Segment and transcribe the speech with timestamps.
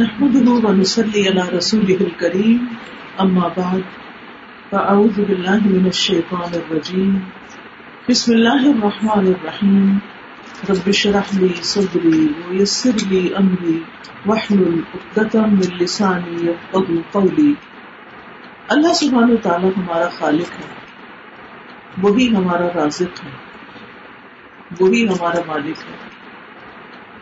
[0.00, 2.60] نحمده ونصلي على رسوله الكريم
[3.22, 3.80] أما بعد
[4.70, 7.10] فأعوذ بالله من الشيطان الرجيم
[8.10, 9.90] بسم الله الرحمن الرحيم
[10.70, 13.74] رب اشرح لي صدري ويسر لي أمري
[14.26, 17.50] واحلل عقدة من لساني يفقهوا قولي
[18.76, 20.72] اللہ سبحانہ وتعالی ہمارا خالق ہے،
[22.02, 23.36] وہی ہمارا رازق ہے،
[24.80, 26.02] وہی ہمارا مالک ہے۔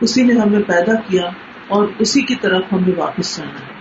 [0.00, 1.30] اسی نے ہمیں پیدا کیا
[1.68, 3.78] اور اسی کی طرف ہمیں واپس جانا ہے۔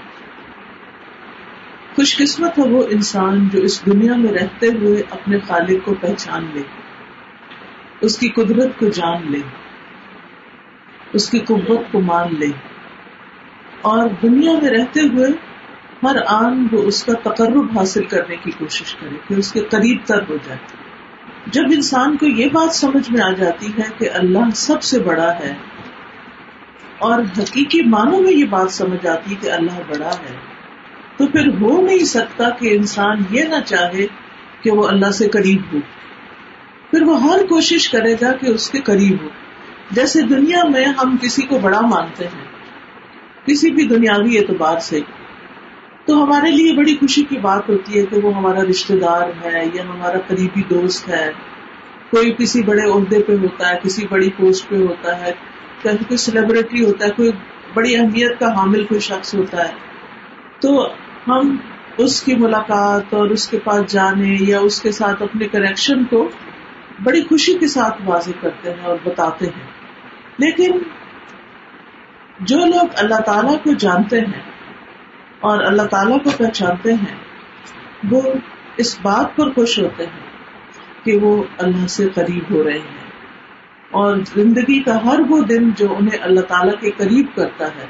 [1.96, 6.46] خوش قسمت ہے وہ انسان جو اس دنیا میں رہتے ہوئے اپنے خالق کو پہچان
[6.54, 6.62] لے،
[8.02, 9.40] اس کی قدرت کو جان لے،
[11.14, 12.48] اس کی قوت کو مان لے۔
[13.82, 15.28] اور دنیا میں رہتے ہوئے
[16.04, 20.00] ہر آن وہ اس کا تقرب حاصل کرنے کی کوشش کرے کہ اس کے قریب
[20.06, 20.58] تر ہو جائے۔
[21.46, 25.40] جب انسان کو یہ بات سمجھ میں آ جاتی ہے کہ اللہ سب سے بڑا
[25.40, 25.54] ہے
[27.00, 30.36] اور حقیقی معنوں میں یہ بات سمجھ آتی کہ اللہ بڑا ہے۔
[31.18, 34.08] تو پھر ہو نہیں سکتا کہ انسان یہ نہ چاہے
[34.62, 35.78] کہ وہ اللہ سے قریب ہو۔
[36.92, 39.28] پھر وہ ہر کوشش کرے گا کہ اس کے قریب ہو۔
[39.92, 42.46] جیسے دنیا میں ہم کسی کو بڑا مانتے ہیں،
[43.46, 45.00] کسی بھی دنیاوی اعتبار سے،
[46.06, 49.66] تو ہمارے لیے بڑی خوشی کی بات ہوتی ہے کہ وہ ہمارا رشتے دار ہے
[49.74, 51.32] یا ہمارا قریبی دوست ہے۔
[52.12, 55.32] کوئی کسی بڑے عہدے پہ ہوتا ہے، کسی بڑی پوسٹ پہ ہوتا ہے۔
[55.84, 57.32] کوئی سیلیبریٹی ہوتا ہے، کوئی
[57.74, 59.74] بڑی اہمیت کا حامل کوئی شخص ہوتا ہے۔
[60.60, 60.88] تو
[61.28, 61.58] ہم
[61.98, 66.30] اس کی ملاقات اور اس کے پاس جانے یا اس کے ساتھ اپنے کنیکشن کو
[67.04, 69.68] بڑی خوشی کے ساتھ واضح کرتے ہیں اور بتاتے ہیں۔
[70.38, 70.72] لیکن
[72.40, 74.52] جو لوگ اللہ تعالی کو جانتے ہیں
[75.40, 77.16] اور اللہ تعالیٰ کو پہچانتے ہیں،
[78.12, 78.22] وہ
[78.78, 80.28] اس بات پر خوش ہوتے ہیں
[81.06, 83.07] کہ وہ اللہ سے قریب ہو رہے ہیں۔
[83.92, 87.86] اور زندگی کا ہر وہ دن جو انہیں اللہ تعالیٰ کے قریب کرتا ہے،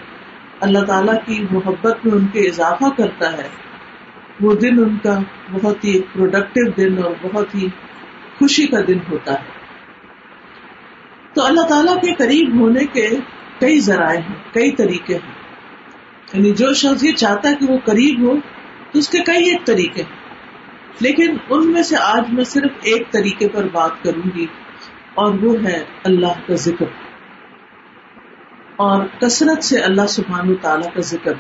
[0.60, 3.50] اللہ تعالیٰ کی محبت میں ان کے اضافہ کرتا ہے،
[4.42, 5.20] وہ دن ان کا
[5.52, 7.68] بہت ہی پروڈکٹیو دن اور بہت ہی
[8.40, 9.58] خوشی کا دن ہوتا ہے۔
[11.34, 13.10] تو اللہ تعالیٰ کے قریب ہونے کے
[13.60, 15.34] کئی ذرائع ہیں، کئی طریقے ہیں۔
[16.34, 18.36] یعنی جو شخص یہ چاہتا ہے کہ وہ قریب ہو،
[18.92, 20.30] تو اس کے کئی ایک طریقے ہیں۔
[21.00, 24.46] لیکن ان میں سے آج میں صرف ایک طریقے پر بات کروں گی۔
[25.18, 26.86] اور وہ ہے اللہ کا ذکر۔
[28.76, 31.34] اور کثرت سے اللہ سبحان تعالیٰ کا ذکر۔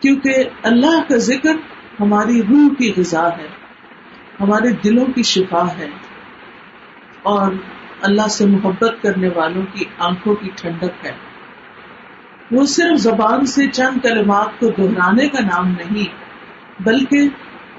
[0.00, 1.56] کیونکہ اللہ کا ذکر
[2.00, 3.48] ہماری روح کی غذا ہے،
[4.40, 5.88] ہمارے دلوں کی شفا ہے۔
[7.22, 7.52] اور
[8.00, 11.12] اللہ سے محبت کرنے والوں کی آنکھوں کی ٹھنڈک ہے۔
[12.50, 16.14] وہ صرف زبان سے چند کلمات کو دہرانے کا نام نہیں،
[16.82, 17.28] بلکہ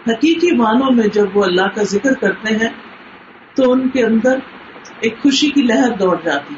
[0.08, 2.70] حقیقی معنوں میں جب وہ اللہ کا ذکر کرتے ہیں،
[3.56, 4.40] تو ان کے اندر
[5.00, 6.56] ایک خوشی کی لہر دوڑ جاتی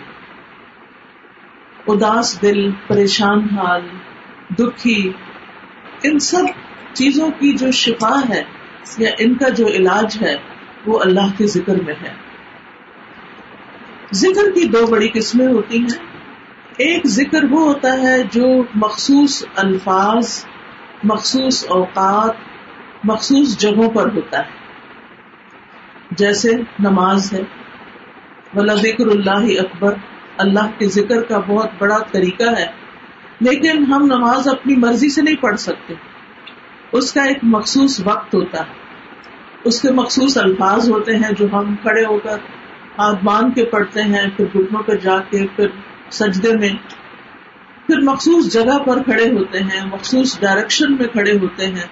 [1.88, 3.88] اداس دل، پریشان حال،
[4.60, 5.12] دکھی،
[6.04, 6.44] ان سب
[6.94, 8.44] چیزوں کی جو شفا ہے
[8.98, 10.36] یا ان کا جو علاج ہے،
[10.86, 12.14] وہ اللہ کے ذکر میں ہے۔
[14.14, 16.06] ذکر کی دو بڑی قسمیں ہوتی ہیں۔
[16.78, 20.46] ایک ذکر وہ ہوتا ہے جو مخصوص الفاظ،
[21.04, 22.34] مخصوص اوقات،
[23.04, 24.50] مخصوص جگہوں پر ہوتا ہے۔
[26.12, 27.42] جیسے نماز ہے۔
[28.62, 29.94] ذکر اللہ اکبر
[30.38, 32.66] اللہ کے ذکر کا بہت بڑا طریقہ ہے۔
[33.40, 35.94] لیکن ہم نماز اپنی مرضی سے نہیں پڑھ سکتے۔
[36.92, 38.74] اس کا ایک مخصوص وقت ہوتا ہے۔
[39.64, 42.38] اس کے مخصوص الفاظ ہوتے ہیں جو ہم کھڑے ہو کر
[43.00, 45.68] ہاتھ باندھ کے پڑھتے ہیں، پھر گھٹنوں پہ جا کے، پھر
[46.12, 46.70] سجدے میں۔
[47.88, 51.88] پھر مخصوص جگہ پر کھڑے ہوتے ہیں، مخصوص ڈائریکشن میں کھڑے ہوتے ہیں۔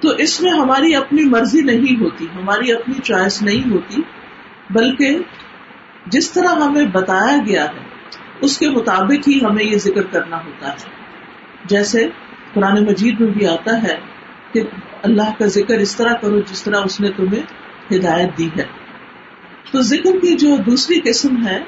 [0.00, 4.02] تو اس میں ہماری اپنی مرضی نہیں ہوتی، ہماری اپنی چوائس نہیں ہوتی،
[4.70, 5.18] بلکہ
[6.06, 7.80] جس طرح ہمیں بتایا گیا ہے،
[8.40, 11.02] اس کے مطابق ہی ہمیں یہ ذکر کرنا ہوتا ہے۔
[11.64, 12.08] جیسے
[12.54, 14.00] قرآن مجید میں بھی آتا ہے
[14.52, 14.62] کہ
[15.02, 17.42] اللہ کا ذکر اس طرح کرو جس طرح اس نے تمہیں
[17.94, 18.64] ہدایت دی ہے۔
[19.72, 21.60] تو ذکر کی جو دوسری قسم ہے،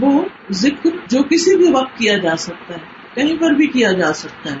[0.00, 2.80] وہ ذکر جو کسی بھی وقت کیا جا سکتا ہے،
[3.14, 4.58] کہیں پر بھی کیا جا سکتا ہے۔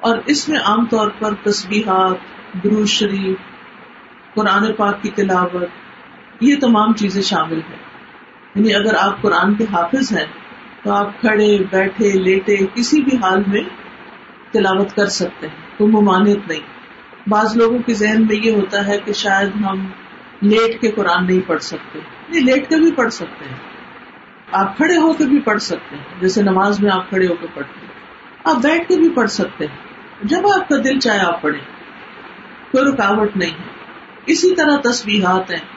[0.00, 2.16] اور اس میں عام طور پر تصبیحات
[2.64, 3.38] درو شریف،
[4.34, 5.68] قرآن پاک کی تلاوت،
[6.40, 7.91] یہ تمام چیزیں شامل ہیں۔
[8.54, 10.26] یعنی اگر آپ قرآن کے حافظ ہیں،
[10.82, 13.62] تو آپ کھڑے، بیٹھے، لیٹے کسی بھی حال میں
[14.52, 16.60] تلاوت کر سکتے ہیں کوئی ممانعت نہیں۔
[17.28, 19.86] بعض لوگوں کے ذہن میں یہ ہوتا ہے کہ شاید ہم
[20.40, 23.56] لیٹ کے قرآن نہیں پڑھ سکتے۔ نہیں، لیٹ کے بھی پڑھ سکتے ہیں۔
[24.52, 27.46] آپ کھڑے ہو کے بھی پڑھ سکتے ہیں۔ جیسے نماز میں آپ کھڑے ہو کے
[27.54, 27.92] پڑھتے ہیں۔
[28.44, 29.76] آپ بیٹھ کے بھی پڑھ سکتے ہیں۔
[30.22, 31.60] جب آپ کا دل چاہے آپ پڑھیں،
[32.72, 33.72] کوئی رکاوٹ نہیں۔ ہے
[34.26, 35.71] اسی طرح تصویرات ہیں۔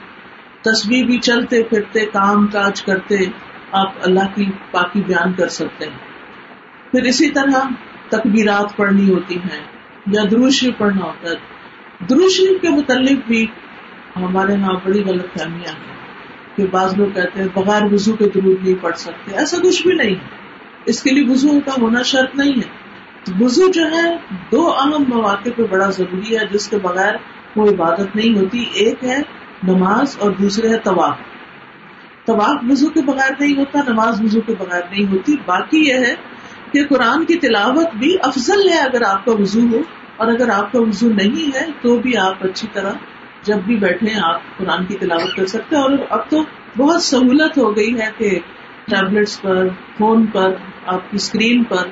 [0.70, 3.16] تصویر بھی چلتے پھرتے، کام کاج کرتے
[3.72, 5.98] آپ اللہ کی پاکی بیان کر سکتے ہیں۔
[6.90, 7.60] پھر اسی طرح
[8.08, 9.64] تکبیرات پڑھنی ہوتی ہیں
[10.06, 11.34] یا دروشی پڑھنا ہوتا ہے۔
[12.10, 13.46] دروشی کے متعلق بھی
[14.16, 15.96] ہمارے یہاں بڑی غلط فہمیاں ہیں
[16.56, 19.94] کہ بعض لوگ کہتے ہیں بغیر وضو کے درود نہیں پڑھ سکتے، ایسا کچھ بھی
[19.94, 20.36] نہیں ہے۔
[20.86, 22.86] اس کے لیے وضو کا ہونا شرط نہیں ہے۔
[23.40, 24.16] وضو جو ہے
[24.52, 27.14] دو اہم مواقع پہ بڑا ضروری ہے، جس کے بغیر
[27.56, 29.18] وہ عبادت نہیں ہوتی۔ ایک ہے
[29.62, 31.16] نماز اور دوسرے ہے طواف۔
[32.26, 36.14] طواف وضو کے بغیر نہیں ہوتا، نماز وضو کے بغیر نہیں ہوتی۔ باقی یہ ہے
[36.72, 39.78] کہ قرآن کی تلاوت بھی افضل ہے اگر آپ کا وضو ہو۔
[40.16, 42.92] اور اگر آپ کا وضو نہیں ہے تو بھی آپ اچھی طرح
[43.42, 46.44] جب بھی بیٹھے آپ قرآن کی تلاوت کر سکتے ہیں۔ اور اب تو
[46.76, 48.38] بہت سہولت ہو گئی ہے کہ
[48.84, 49.68] ٹیبلٹس پر،
[49.98, 50.54] فون پر،
[50.86, 51.88] آپ کی اسکرین پر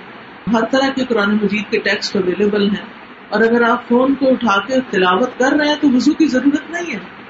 [0.55, 2.87] ہر طرح کے قرآن مجید کے ٹیکسٹ اویلیبل ہیں۔
[3.29, 6.71] اور اگر آپ فون کو اٹھا کے تلاوت کر رہے ہیں تو وضو کی ضرورت
[6.71, 7.24] نہیں ہے۔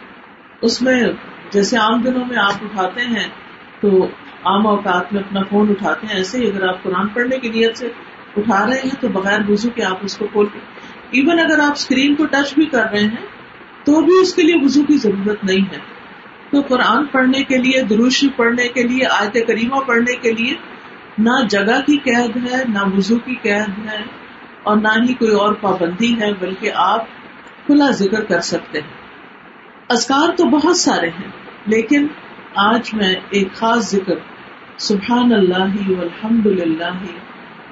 [0.65, 1.03] اس میں
[1.51, 3.29] جیسے عام دنوں میں آپ اٹھاتے ہیں
[3.81, 4.05] تو
[4.45, 7.79] عام اوقات میں اپنا فون اٹھاتے ہیں، ایسے ہی اگر آپ قرآن پڑھنے کی نیت
[7.79, 7.89] سے
[8.37, 10.47] اٹھا رہے ہیں تو بغیر وضو کے آپ اس کو کھول
[11.11, 13.27] ایون اگر آپ اسکرین کو ٹچ بھی کر رہے ہیں
[13.85, 15.79] تو بھی اس کے لیے وضو کی ضرورت نہیں ہے۔
[16.51, 20.55] تو قرآن پڑھنے کے لیے دروشی پڑھنے کے لیے، آیت کریمہ پڑھنے کے لیے
[21.19, 24.03] نہ جگہ کی قید ہے، نہ وضو کی قید ہے
[24.63, 27.07] اور نہ ہی کوئی اور پابندی ہے، بلکہ آپ
[27.67, 29.04] کھلا ذکر کر سکتے ہیں۔
[29.89, 31.31] ازکار تو بہت سارے ہیں،
[31.67, 32.07] لیکن
[32.55, 34.15] آج میں ایک خاص ذکر،
[34.77, 37.05] سبحان اللہ والحمد للہ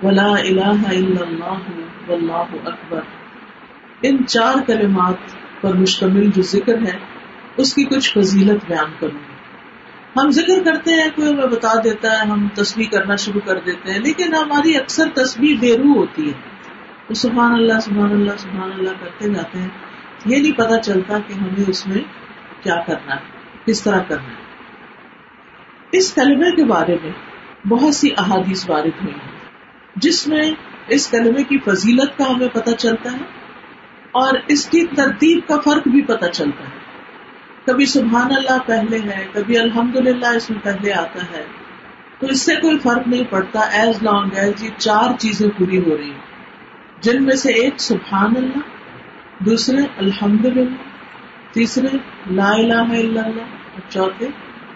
[0.02, 3.00] ولا الہ الا اللہ واللہ اکبر۔
[4.02, 5.14] ان چار کلمات
[5.60, 6.98] پر مشتمل جو ذکر ہے،
[7.56, 9.32] اس کی کچھ فضیلت بیان کروں گی۔
[10.20, 13.92] ہم ذکر کرتے ہیں، کوئی ہمیں بتا دیتا ہے، ہم تصویر کرنا شروع کر دیتے
[13.92, 18.90] ہیں، لیکن ہماری اکثر تصویر بے روح ہوتی ہے۔ سبحان اللہ سبحان اللہ سبحان اللہ
[19.00, 19.68] کرتے جاتے ہیں۔
[20.24, 21.98] یہ نہیں پتا چلتا کہ ہمیں اس میں
[22.62, 23.20] کیا کرنا ہے،
[23.66, 24.42] کس طرح کرنا ہے۔
[25.92, 27.12] اس کلمے کے بارے میں
[27.68, 29.32] بہت سی احادیث وارد ہوئی ہیں،
[29.96, 30.52] جس میں
[30.88, 33.24] اس کلمے کی فضیلت کا ہمیں پتہ چلتا ہے
[34.12, 36.82] اور اس کی ترتیب کا فرق بھی پتہ چلتا ہے۔
[37.64, 41.44] کبھی سبحان اللہ پہلے ہے، کبھی الحمد للہ اس میں پہلے آتا ہے۔
[42.18, 45.96] تو اس سے کوئی فرق نہیں پڑتا ایز لانگ ایز یہ چار چیزیں پوری ہو
[45.96, 46.32] رہی ہیں۔
[47.00, 48.71] جن میں سے ایک سبحان اللہ
[49.44, 50.76] دوسرے الحمد للہ
[51.52, 51.96] تیسرے
[52.30, 53.42] لا الہ الا اللہ،
[53.72, 54.28] اور چوتھے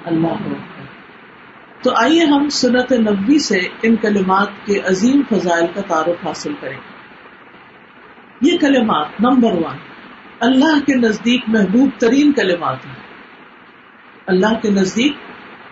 [0.04, 0.54] اللہ
[1.82, 6.78] تو آئیے ہم سنت نبی سے ان کلمات کے عظیم فضائل کا تعارف حاصل کریں۔
[8.40, 9.76] یہ کلمات، نمبر ون،
[10.40, 12.94] اللہ کے نزدیک محبوب ترین کلمات ہیں۔
[14.26, 15.16] اللہ کے نزدیک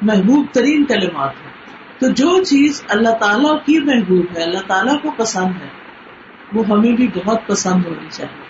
[0.02, 1.52] محبوب ترین کلمات ہیں۔
[1.98, 5.68] تو جو چیز اللہ تعالیٰ کی محبوب ہے، اللہ تعالیٰ کو پسند ہے،
[6.52, 8.43] وہ ہمیں بھی بہت پسند ہونی چاہیے۔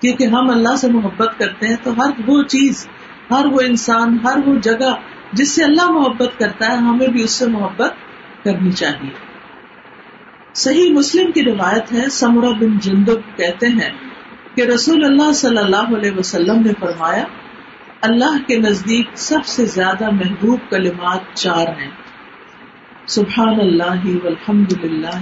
[0.00, 2.88] کیونکہ ہم اللہ سے محبت کرتے ہیں تو ہر وہ چیز،
[3.30, 4.94] ہر وہ انسان، ہر وہ جگہ
[5.32, 7.94] جس سے اللہ محبت کرتا ہے، ہمیں بھی اس سے محبت
[8.44, 9.10] کرنی چاہیے۔
[10.54, 13.90] صحیح مسلم کی روایت ہے سمرا بن جندب کہتے ہیں
[14.54, 17.24] کہ رسول اللہ صلی اللہ علیہ وسلم نے فرمایا،
[18.00, 21.90] اللہ کے نزدیک سب سے زیادہ محبوب کلمات چار ہیں۔
[23.06, 25.18] سبحان اللہ والحمد للہ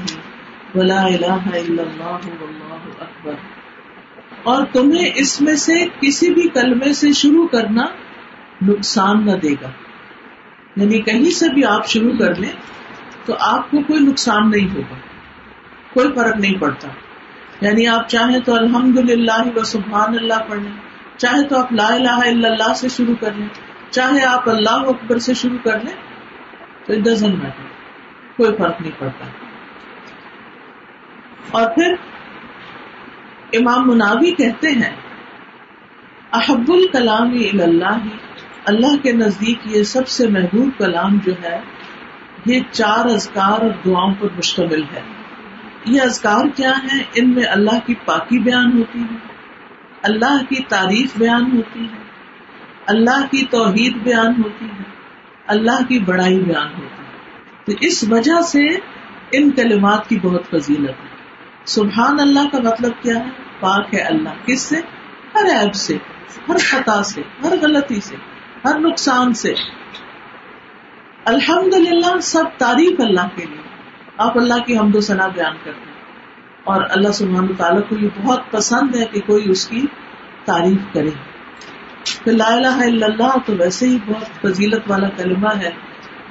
[0.74, 3.57] ولا الہ الا اللہ واللہ اکبر۔
[4.42, 7.84] اور تمہیں اس میں سے کسی بھی کلمے سے شروع کرنا
[8.62, 9.70] نقصان نہ دے گا۔
[10.76, 12.52] یعنی کہیں سے بھی آپ شروع کر لیں
[13.24, 14.96] تو آپ کو کوئی نقصان نہیں ہوگا۔
[15.94, 16.88] کوئی فرق نہیں پڑتا۔
[17.60, 20.72] یعنی آپ چاہیں تو الحمد للہ و سبحان اللہ پڑھ لیں۔
[21.16, 23.48] چاہے تو آپ لا الہ الا اللہ سے شروع کر لیں۔
[23.90, 25.94] چاہے آپ اللہ اکبر سے شروع کر لیں۔
[26.86, 27.68] تو اٹ میٹر
[28.36, 29.24] کوئی فرق نہیں پڑتا۔
[31.50, 31.94] اور پھر
[33.52, 34.96] امام مناوی کہتے ہیں،
[36.32, 37.98] احب الکلام اللہ
[38.64, 41.60] اللہ کے نزدیک یہ سب سے محبوب کلام جو ہے،
[42.46, 45.00] یہ چار ازکار اور دعاؤں پر مشتمل ہے۔
[45.84, 49.16] یہ اذکار کیا ہے ان میں اللہ کی پاکی بیان ہوتی ہے،
[50.02, 52.02] اللہ کی تعریف بیان ہوتی ہے،
[52.86, 54.82] اللہ کی توحید بیان ہوتی ہے،
[55.46, 57.08] اللہ کی بڑائی بیان ہوتی ہے۔
[57.64, 58.66] تو اس وجہ سے
[59.32, 61.07] ان کلمات کی بہت فضیلت ہے۔
[61.68, 64.76] سبحان اللہ کا مطلب کیا ہے؟ پاک ہے اللہ۔ کس سے؟
[65.34, 65.96] ہر ایب سے،
[66.48, 68.16] ہر خطا سے، ہر غلطی سے،
[68.64, 69.54] ہر نقصان سے۔
[71.24, 73.60] الحمد للہ سب تعریف اللہ کے لیے۔
[74.16, 75.96] آپ اللہ کی حمد و ثنا بیان کرتے ہیں۔
[76.64, 79.86] اور اللہ سبحانہ تعالیٰ کو یہ بہت پسند ہے کہ کوئی اس کی
[80.44, 81.10] تعریف کرے۔
[82.24, 85.70] پھر لا الہ الا اللہ تو ویسے ہی بہت فضیلت والا کلمہ ہے،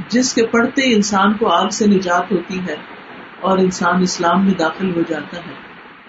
[0.07, 2.96] جس کے پڑھتے ہی انسان کو آگ سے نجات ہوتی ہے۔
[3.39, 5.53] اور انسان اسلام میں داخل ہو جاتا ہے۔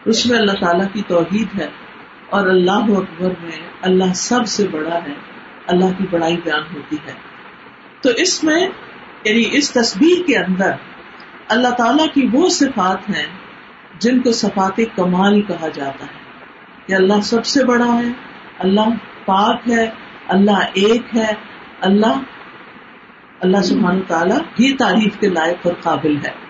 [0.05, 1.69] اس میں اللہ تعالیٰ کی توحید ہے
[2.31, 5.15] اور اللہ اکبر میں اللہ سب سے بڑا ہے،
[5.67, 7.13] اللہ کی بڑائی بیان ہوتی ہے۔
[8.01, 8.69] تو اس میں
[9.25, 10.71] یعنی اس تصویر کے اندر
[11.49, 13.27] اللہ تعالی کی وہ صفات ہیں
[13.99, 16.19] جن کو صفات کمال کہا جاتا ہے۔
[16.87, 18.13] کہ اللہ سب سے بڑا ہے،
[18.59, 18.89] اللہ
[19.25, 19.91] پاک ہے،
[20.29, 21.33] اللہ ایک ہے،
[21.81, 22.21] اللہ
[23.41, 26.48] اللہ سبحانہ تعالیٰ ہی تعریف کے لائق اور قابل ہے۔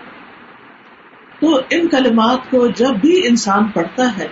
[1.41, 4.27] تو ان کلمات کو جب بھی انسان پڑھتا ہے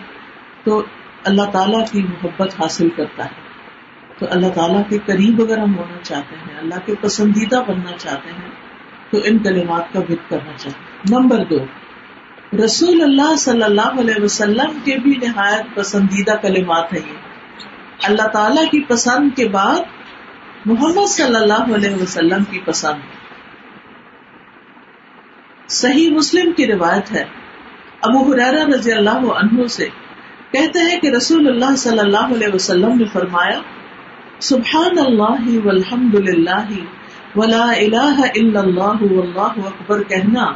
[0.65, 0.83] تو
[1.25, 3.47] اللہ تعالیٰ کی محبت حاصل کرتا ہے۔
[4.19, 8.31] تو اللہ تعالیٰ کے قریب اگر ہم ہونا چاہتے ہیں، اللہ کے پسندیدہ بننا چاہتے
[8.31, 8.51] ہیں،
[9.11, 11.59] تو ان کلمات کا ذکر کرنا چاہتے نمبر دو،
[12.65, 17.17] رسول اللہ صلی اللہ علیہ وسلم کے بھی نہایت پسندیدہ کلمات ہیں۔ یہ
[18.03, 19.79] اللہ تعالیٰ کی پسند کے بعد
[20.67, 23.16] محمد صلی اللہ علیہ وسلم کی پسند۔
[25.69, 27.25] صحیح مسلم کی روایت ہے۔
[28.03, 29.89] ابو حرارہ رضی اللہ عنہ سے
[30.53, 33.61] کہتے ہیں کہ رسول اللہ صلی اللہ علیہ وسلم نے فرمایا
[34.41, 36.67] سبحان اللہ والحمد للہ
[37.37, 40.53] ولا الہ الا اللہ واللہ اکبر کہنا،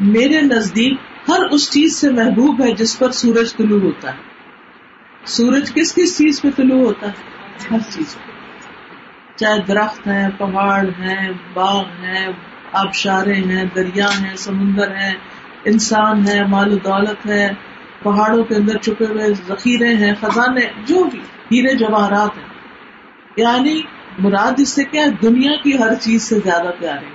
[0.00, 4.18] میرے نزدیک ہر اس چیز سے محبوب ہے جس پر سورج طلوع ہوتا ہے۔
[5.24, 7.12] سورج کس کس چیز پہ طلوع ہوتا ہے؟
[7.70, 8.30] ہر چیز پہ۔
[9.36, 12.28] چاہے درخت ہیں پہاڑ ہیں باغ ہیں
[12.72, 15.14] آبشارے ہیں، دریا ہیں، سمندر ہیں،
[15.64, 17.48] انسان ہے مال و دولت ہے
[18.02, 22.50] پہاڑوں کے اندر چھپے ہوئے ذخیرے ہیں، خزانے جو بھی ہیرے جواہرات ہیں۔
[23.36, 23.82] یعنی
[24.18, 27.06] مراد اس سے کیا دنیا کی ہر چیز سے زیادہ پیارے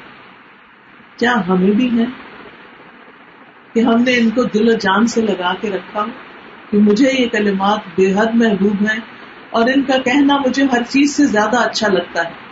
[1.17, 2.05] کیا ہمیں بھی ہے
[3.73, 6.05] کہ ہم نے ان کو دل و جان سے لگا کے رکھا
[6.71, 8.99] کہ مجھے یہ کلمات بے حد محبوب ہیں
[9.49, 12.44] اور ان کا کہنا مجھے ہر چیز سے زیادہ اچھا لگتا ہے۔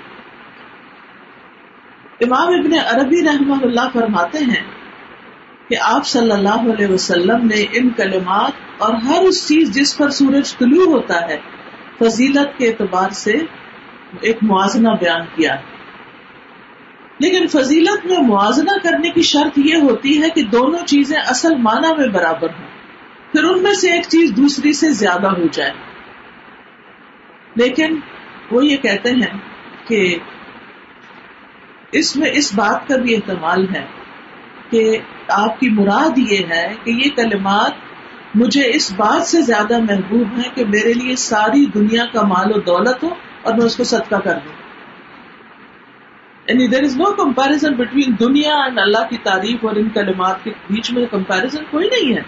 [2.22, 4.63] امام ابن عربی رحمہ اللہ فرماتے ہیں
[5.70, 10.10] کہ آپ صلی اللہ علیہ وسلم نے ان کلمات اور ہر اس چیز جس پر
[10.10, 11.38] سورج طلوع ہوتا ہے،
[12.00, 13.34] فضیلت کے اعتبار سے
[14.22, 15.55] ایک موازنہ بیان کیا۔
[17.20, 21.88] لیکن فضیلت میں موازنہ کرنے کی شرط یہ ہوتی ہے کہ دونوں چیزیں اصل معنی
[21.98, 22.67] میں برابر ہوں۔
[23.32, 25.72] پھر ان میں سے ایک چیز دوسری سے زیادہ ہو جائے۔
[27.55, 28.00] لیکن
[28.51, 29.38] وہ یہ کہتے ہیں
[29.88, 30.17] کہ
[31.93, 33.85] اس میں اس بات کا بھی احتمال ہے
[34.69, 34.97] کہ
[35.27, 37.71] آپ کی مراد یہ ہے کہ یہ کلمات
[38.35, 42.59] مجھے اس بات سے زیادہ محبوب ہے کہ میرے لیے ساری دنیا کا مال و
[42.59, 43.09] دولت ہو
[43.41, 44.53] اور میں اس کو صدقہ کر دوں۔
[46.47, 50.51] یعنی there is no comparison between dunya and Allah کی تعریف اور ان کلمات کے
[50.69, 52.21] بیچ میں کمپیرزن کوئی نہیں ہے۔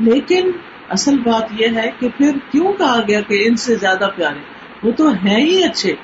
[0.00, 0.50] لیکن
[0.88, 4.38] اصل بات یہ ہے کہ پھر کیوں کہا گیا کہ ان سے زیادہ پیارے؟
[4.82, 5.94] وہ تو ہیں ہی اچھے۔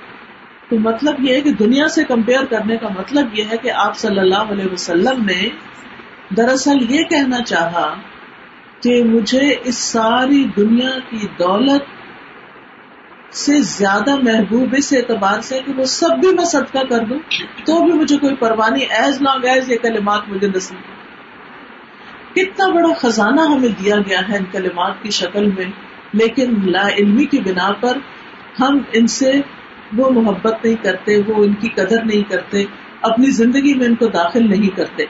[0.73, 3.97] تو مطلب یہ ہے کہ دنیا سے کمپیئر کرنے کا مطلب یہ ہے کہ آپ
[3.97, 5.49] صلی اللہ علیہ وسلم نے
[6.37, 7.83] دراصل یہ کہنا چاہا
[8.81, 11.93] کہ مجھے اس ساری دنیا کی دولت
[13.35, 17.19] سے زیادہ محبوب اس اعتبار سے کہ وہ سب بھی میں صدقہ کر دوں،
[17.67, 23.51] تو بھی مجھے کوئی پروانی ایز لانگ ایز یہ کلمات مجھے نصیب کتنا بڑا خزانہ
[23.55, 25.71] ہمیں دیا گیا ہے ان کلمات کی شکل میں،
[26.15, 27.99] لیکن لا علمی کی بنا پر
[28.61, 29.41] ہم ان سے
[29.97, 32.65] وہ محبت نہیں کرتے، وہ ان کی قدر نہیں کرتے،
[33.01, 35.05] اپنی زندگی میں ان کو داخل نہیں کرتے۔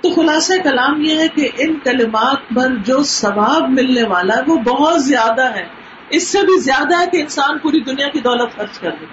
[0.00, 4.56] تو خلاصہ کلام یہ ہے کہ ان کلمات پر جو ثواب ملنے والا ہے، وہ
[4.56, 5.64] بہت زیادہ ہے۔
[6.10, 9.06] اس سے بھی زیادہ ہے کہ انسان پوری دنیا کی دولت خرچ کر دے۔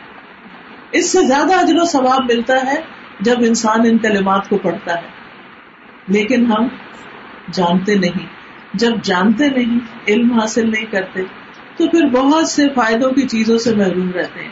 [0.92, 2.82] اس سے زیادہ اجر و ثواب ملتا ہے
[3.20, 5.08] جب انسان ان کلمات کو پڑھتا ہے۔
[6.08, 6.68] لیکن ہم
[7.52, 8.26] جانتے نہیں۔
[8.74, 11.22] جب جانتے نہیں، علم حاصل نہیں کرتے۔
[11.78, 14.52] تو پھر بہت سے فائدوں کی چیزوں سے محروم رہتے ہیں۔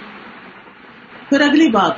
[1.29, 1.93] پھر اگلی بات،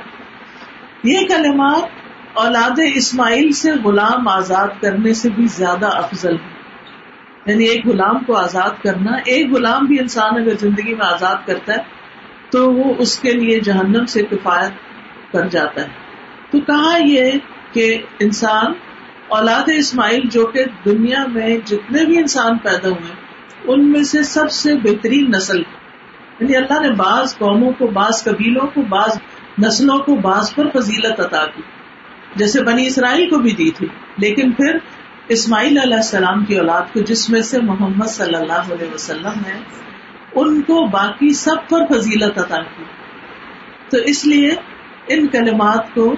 [1.04, 1.88] یہ کلمات
[2.34, 6.54] اولاد اسماعیل سے غلام آزاد کرنے سے بھی زیادہ افضل ہے۔
[7.46, 11.72] یعنی ایک غلام کو آزاد کرنا، ایک غلام بھی انسان اگر زندگی میں آزاد کرتا
[11.72, 11.78] ہے،
[12.50, 14.72] تو وہ اس کے لیے جہنم سے کفایت
[15.32, 15.88] کر جاتا ہے۔
[16.50, 17.32] تو کہا یہ
[17.72, 18.72] کہ انسان،
[19.28, 23.23] اولاد اسماعیل جو کہ دنیا میں جتنے بھی انسان پیدا ہوئے
[23.64, 25.58] ان میں سے سب سے بہترین نسل۔
[26.40, 29.18] یعنی اللہ نے بعض قوموں کو، بعض قبیلوں کو، بعض
[29.58, 31.62] نسلوں کو بعض پر فضیلت عطا کی۔
[32.36, 34.78] جیسے بنی اسرائیل کو بھی دی تھی، لیکن پھر
[35.28, 39.60] اسماعیل علیہ السلام کی اولاد کو، جس میں سے محمد صلی اللہ علیہ وسلم ہے
[40.34, 42.84] ان کو باقی سب پر فضیلت عطا کی۔
[43.90, 44.50] تو اس لیے
[45.08, 46.14] ان کلمات کو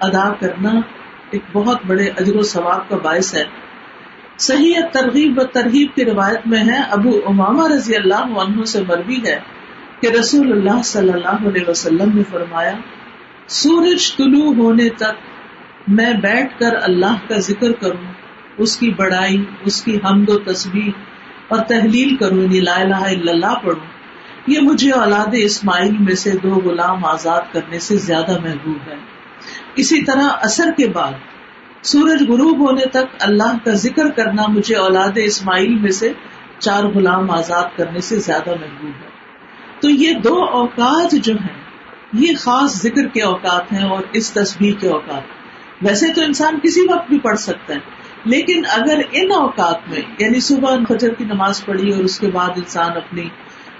[0.00, 0.70] ادا کرنا
[1.30, 3.44] ایک بہت بڑے اجر و ثواب کا باعث ہے۔
[4.38, 9.20] صحیح ترغیب و ترغیب کی روایت میں ہے، ابو اماما رضی اللہ عنہ سے مروی
[9.26, 9.40] ہے
[10.00, 12.72] کہ رسول اللہ صلی اللہ علیہ وسلم نے فرمایا،
[13.48, 15.12] سورج طلوع ہونے تک
[15.88, 18.12] میں بیٹھ کر اللہ کا ذکر کروں،
[18.58, 20.90] اس کی بڑائی، اس کی حمد و تصویر
[21.48, 23.86] اور تحلیل کروں یعنی لا الہ الا اللہ پڑھوں۔
[24.46, 28.96] یہ مجھے اولاد اسماعیل میں سے دو غلام آزاد کرنے سے زیادہ محبوب ہے۔
[29.76, 31.12] اسی طرح اثر کے بعد
[31.84, 36.12] سورج غروب ہونے تک اللہ کا ذکر کرنا مجھے اولاد اسماعیل میں سے
[36.58, 39.08] چار غلام آزاد کرنے سے زیادہ محبوب ہے۔
[39.80, 41.60] تو یہ دو اوقات جو ہیں،
[42.12, 45.22] یہ خاص ذکر کے اوقات ہیں اور اس تصویر کے اوقات۔
[45.82, 47.78] ویسے تو انسان کسی وقت بھی پڑھ سکتا ہے،
[48.24, 52.50] لیکن اگر ان اوقات میں یعنی صبح فجر کی نماز پڑھی اور اس کے بعد
[52.56, 53.28] انسان اپنی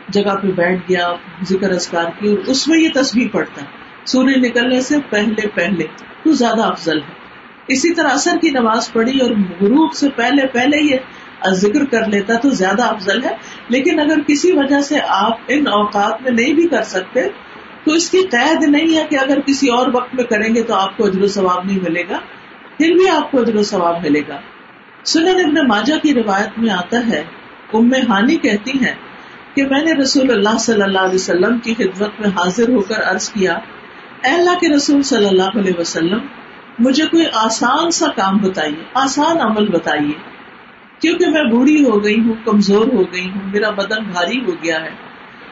[0.08, 1.08] جگہ پہ بیٹھ گیا،
[1.48, 3.66] ذکر ازکار کی، اور اس میں یہ تصویر پڑھتا ہے۔
[4.04, 5.84] سوریہ نکلنے سے پہلے پہلے
[6.22, 7.23] تو زیادہ افضل ہے۔
[7.68, 10.96] اسی طرح اثر کی نماز پڑھی اور غروب سے پہلے پہلے یہ
[11.50, 13.36] ذکر کر لیتا تو زیادہ افضل ہے۔
[13.68, 17.28] لیکن اگر کسی وجہ سے آپ ان اوقات میں نہیں بھی کر سکتے،
[17.84, 20.74] تو اس کی قید نہیں ہے کہ اگر کسی اور وقت میں کریں گے تو
[20.74, 22.18] آپ کو اجر و ثواب نہیں ملے گا،
[22.78, 24.38] پھر بھی آپ کو اجر و ثواب ملے گا۔
[25.04, 27.24] سنن ابن ماجہ کی روایت میں آتا ہے،
[27.72, 28.94] ام ہانی کہتی ہیں
[29.54, 33.02] کہ میں نے رسول اللہ صلی اللہ علیہ وسلم کی خدمت میں حاضر ہو کر
[33.02, 33.54] عرض کیا،
[34.24, 36.18] اے اللہ کے رسول صلی اللہ علیہ وسلم
[36.78, 40.12] مجھے کوئی آسان سا کام بتائیے، آسان عمل بتائیے۔
[40.98, 44.82] کیونکہ میں بوڑھی ہو گئی ہوں، کمزور ہو گئی ہوں، میرا بدن بھاری ہو گیا
[44.82, 44.90] ہے۔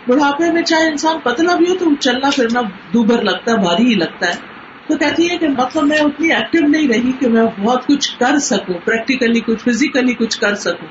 [0.08, 2.60] بڑھاپے میں چاہے انسان پتلا بھی ہو تو چلنا پھرنا
[2.94, 4.52] دوبر لگتا ہے، بھاری ہی لگتا ہے۔
[4.86, 8.38] تو کہتی ہے کہ مطلب میں اتنی ایکٹیو نہیں رہی کہ میں بہت کچھ کر
[8.38, 10.88] سکوں پریکٹیکلی کچھ فزیکلی کچھ کر سکوں۔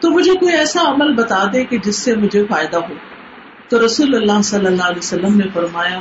[0.00, 2.94] تو مجھے کوئی ایسا عمل بتا دے کہ جس سے مجھے فائدہ ہو۔
[3.68, 6.00] تو رسول اللہ صلی اللہ علیہ وسلم نے فرمایا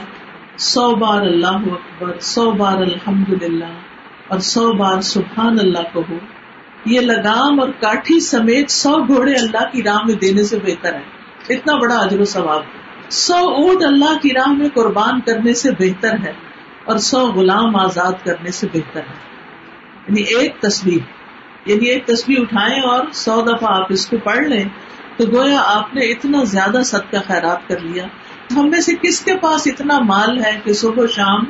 [0.59, 3.65] سو بار اللہ اکبر سو بار الحمد للہ
[4.27, 6.17] اور سو بار سبحان اللہ کہو،
[6.85, 11.53] یہ لگام اور کاٹھی سمیت سو گھوڑے اللہ کی راہ میں دینے سے بہتر ہے۔
[11.55, 12.61] اتنا بڑا اجر و ثواب
[13.11, 16.33] سو اونٹ اللہ کی راہ میں قربان کرنے سے بہتر ہے،
[16.85, 19.17] اور سو غلام آزاد کرنے سے بہتر ہے۔
[20.07, 21.01] یعنی ایک تصویر
[21.65, 24.63] یعنی ایک تصویر اٹھائیں اور سو دفعہ آپ اس کو پڑھ لیں،
[25.17, 28.05] تو گویا آپ نے اتنا زیادہ صدقہ خیرات کر لیا۔
[28.57, 31.43] ہم میں سے کس کے پاس اتنا مال ہے کہ صبح و شام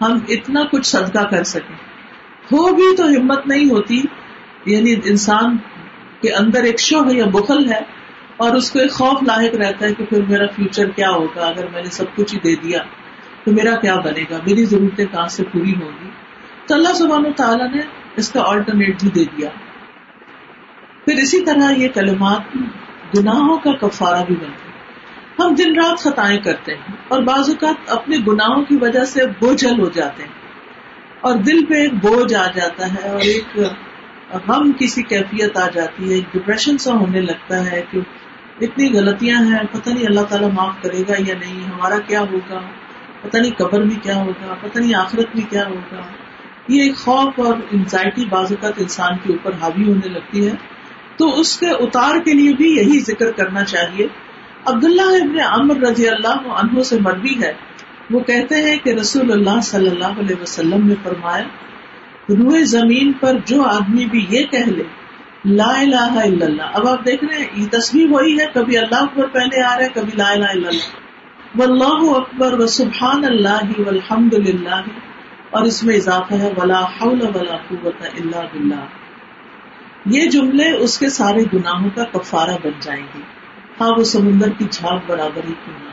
[0.00, 1.76] ہم اتنا کچھ صدقہ کر سکیں؟
[2.52, 4.02] ہو بھی تو ہمت نہیں ہوتی
[4.66, 5.56] یعنی انسان
[6.20, 7.80] کے اندر ایک شو ہے یا بخل ہے
[8.36, 11.64] اور اس کو ایک خوف لاحق رہتا ہے کہ پھر میرا فیوچر کیا ہوگا؟ اگر
[11.72, 12.78] میں نے سب کچھ ہی دے دیا
[13.44, 16.10] تو میرا کیا بنے گا؟ میری ضرورتیں کہاں سے پوری ہوگی
[16.66, 17.80] تو اللہ سبحانہ تعالیٰ نے
[18.16, 19.48] اس کا آلٹرنیٹ بھی دے دیا۔
[21.04, 22.40] پھر اسی طرح یہ کلمات
[23.18, 24.71] گناہوں کا کفارہ بھی بنتے
[25.38, 29.80] ہم دن رات خطائیں کرتے ہیں اور بعض اوقات اپنے گناہوں کی وجہ سے بوجھل
[29.80, 30.30] ہو جاتے ہیں
[31.20, 33.58] اور دل پہ ایک بوجھ آ جاتا ہے اور ایک
[34.46, 37.98] غم کسی کیفیت آ جاتی ہے، ایک ڈپریشن سا ہونے لگتا ہے کہ
[38.60, 42.60] اتنی غلطیاں ہیں، پتہ نہیں اللہ تعالیٰ معاف کرے گا یا نہیں، ہمارا کیا ہوگا؟
[43.22, 46.00] پتہ نہیں قبر میں کیا ہوگا؟ پتہ نہیں آخرت میں کیا ہوگا؟
[46.68, 50.52] یہ ایک خوف اور انزائٹی بعض اوقات انسان کے اوپر حاوی ہونے لگتی ہے۔
[51.16, 54.06] تو اس کے اتار کے لیے بھی یہی ذکر کرنا چاہیے۔
[54.66, 57.52] عبداللہ ابن عمر رضی اللہ عنہ سے مربی ہے۔
[58.10, 61.44] وہ کہتے ہیں کہ رسول اللہ صلی اللہ علیہ وسلم نے فرمایا،
[62.28, 64.82] روئے زمین پر جو آدمی بھی یہ کہہ لے،
[65.44, 68.94] لا الہ الا اللہ۔ اب آپ دیکھ رہے ہیں، یہ تصویر وہی ہے، کبھی اللہ
[68.94, 71.02] اکبر پہلے آ رہا ہے، کبھی لا الہ الا اللہ۔
[71.58, 74.82] واللہ اکبر و سبحان اللہ والحمد للہ۔
[75.50, 78.86] اور اس میں اضافہ ہے، ولا حول ولا قوت الا باللہ۔
[80.06, 83.41] یہ جملے اس کے سارے گناہوں کا کفارہ بن جائیں گے۔
[83.80, 85.92] ہاں وہ سمندر کی جھاگ برابر ہی کیوں نہ ہو؟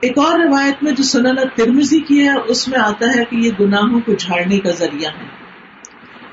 [0.00, 3.50] ایک اور روایت میں جو سنن ترمزی کی ہے، اس میں آتا ہے کہ یہ
[3.60, 5.26] گناہوں کو جھاڑنے کا ذریعہ ہے۔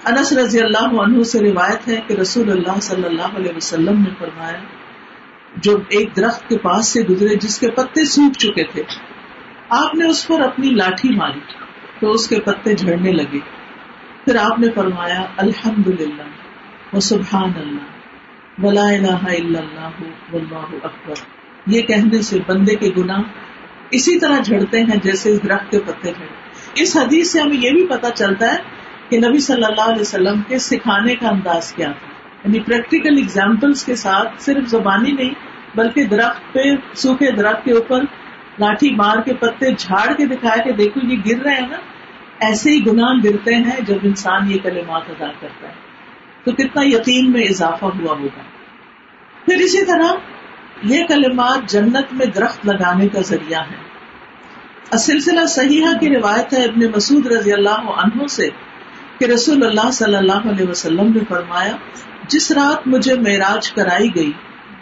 [0.06, 4.10] انس رضی اللہ عنہ سے روایت ہے کہ رسول اللہ صلی اللہ علیہ وسلم نے
[4.20, 4.58] فرمایا،
[5.58, 8.84] جو ایک درخت کے پاس سے گزرے، جس کے پتے سوکھ چکے تھے،
[9.70, 11.40] آپ نے اس پر اپنی لاٹھی ماری،
[12.00, 13.40] تو اس کے پتے جھڑنے لگے۔
[14.26, 17.95] پھر آپ نے فرمایا الحمد للہ و سبحان اللہ۔
[18.64, 19.90] ولا الہ الا اللہ
[20.32, 21.14] واللہ اکبر۔
[21.68, 23.22] یہ کہنے سے بندے کے گناہ
[23.92, 26.26] اسی طرح جھڑتے ہیں جیسے اس درخت کے پتے جھڑ
[26.76, 28.58] اس حدیث سے ہمیں یہ بھی پتا چلتا ہے
[29.10, 32.08] کہ نبی صلی اللہ علیہ وسلم کے سکھانے کا انداز کیا تھا۔
[32.44, 35.34] یعنی پریکٹیکل اگزامپلس کے ساتھ صرف زبانی نہیں،
[35.76, 36.64] بلکہ درخت پہ،
[36.94, 38.02] سوکھے درخت کے اوپر،
[38.60, 41.78] لاٹھی مار کے پتے، جھاڑ کے دکھایا کہ دیکھو یہ گر رہے ہیں نا۔
[42.40, 45.85] ایسے ہی گناہ گرتے ہیں جب انسان یہ کلمات ادا کرتا ہے۔
[46.46, 48.42] تو کتنا یقین میں اضافہ ہوا ہوگا۔
[49.46, 50.14] پھر اسی طرح
[50.84, 53.86] یہ کلمات جنت میں درخت لگانے کا ذریعہ ہے
[54.98, 58.50] سلسلہ صحیحہ کی روایت ہے ابن مسعود رضی اللہ عنہ سے
[59.20, 61.76] کہ رسول اللہ صلی اللہ علیہ وسلم نے فرمایا،
[62.28, 64.32] جس رات مجھے معراج کرائی گئی،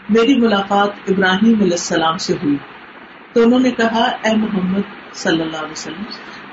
[0.10, 2.58] میری ملاقات ابراہیم علیہ السلام سے ہوئی۔
[3.34, 6.04] تو انہوں نے کہا، اے محمد صلی اللہ علیہ وسلم،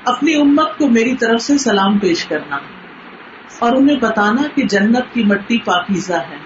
[0.05, 2.57] اپنی امت کو میری طرف سے سلام پیش کرنا۔
[3.59, 6.37] اور انہیں بتانا کہ جنت کی مٹی پاکیزہ ہے۔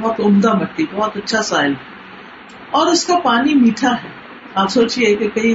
[0.00, 1.74] بہت عمدہ مٹی، بہت اچھا سائل۔
[2.70, 4.08] اور اس کا پانی میٹھا ہے۔
[4.54, 5.54] آپ سوچیے کہ کہیں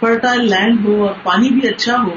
[0.00, 2.14] فرٹائل لینڈ ہو اور پانی بھی اچھا ہو۔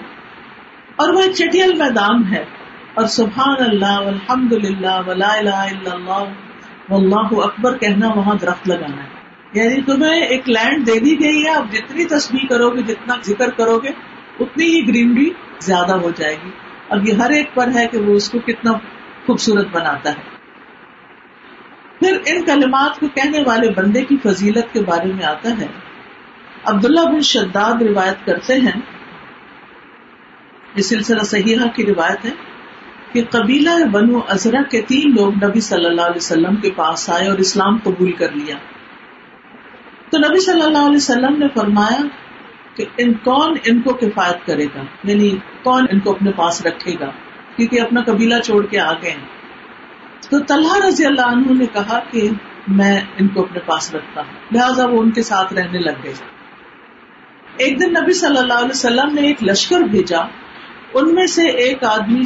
[0.96, 2.46] اور وہ چٹیل میدان ہے۔
[2.94, 6.24] اور سبحان اللہ الحمد للہ ولا الہ الا اللہ،
[6.90, 9.16] واللہ اکبر کہنا وہاں درخت لگانا ہے۔
[9.54, 13.50] یعنی تمہیں ایک لینڈ دے دی گئی ہے اب جتنی تصویر کرو گے، جتنا ذکر
[13.50, 13.90] کرو گے،
[14.40, 16.50] اتنی ہی گرینری زیادہ ہو جائے گی۔
[16.90, 18.72] اب یہ ہر ایک پر ہے کہ وہ اس کو کتنا
[19.26, 20.36] خوبصورت بناتا ہے۔
[22.00, 25.68] پھر ان کلمات کو کہنے والے بندے کی فضیلت کے بارے میں آتا ہے۔
[26.66, 28.82] عبداللہ بن شداد روایت کرتے ہیں۔
[30.76, 32.30] یہ سلسلہ صحیحہ کی روایت ہے
[33.14, 37.28] کہ قبیلہ بنو ازرا کے تین لوگ نبی صلی اللہ علیہ وسلم کے پاس آئے
[37.28, 38.56] اور اسلام قبول کر لیا۔
[40.10, 42.02] تو نبی صلی اللہ علیہ وسلم نے فرمایا
[42.76, 46.96] کہ ان کون ان کو کفایت کرے گا؟ یعنی کون ان کو اپنے پاس رکھے
[47.00, 47.12] گا؟
[47.56, 49.36] کیونکہ اپنا قبیلہ چھوڑ کے آ گئے ہیں۔
[50.30, 52.30] تو طلحہ رضی اللہ عنہ نے کہا کہ
[52.68, 56.14] میں ان کو اپنے پاس رکھتا ہوں۔ لہٰذا وہ ان کے ساتھ رہنے لگ گئے۔
[57.58, 60.20] ایک دن نبی صلی اللہ علیہ وسلم نے ایک لشکر بھیجا۔
[60.94, 62.24] ان میں سے ایک آدمی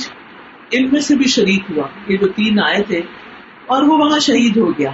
[0.71, 3.01] ان میں سے بھی شریک ہوا۔ یہ جو تین آئے تھے
[3.65, 4.91] اور وہ وہاں شہید ہو گیا۔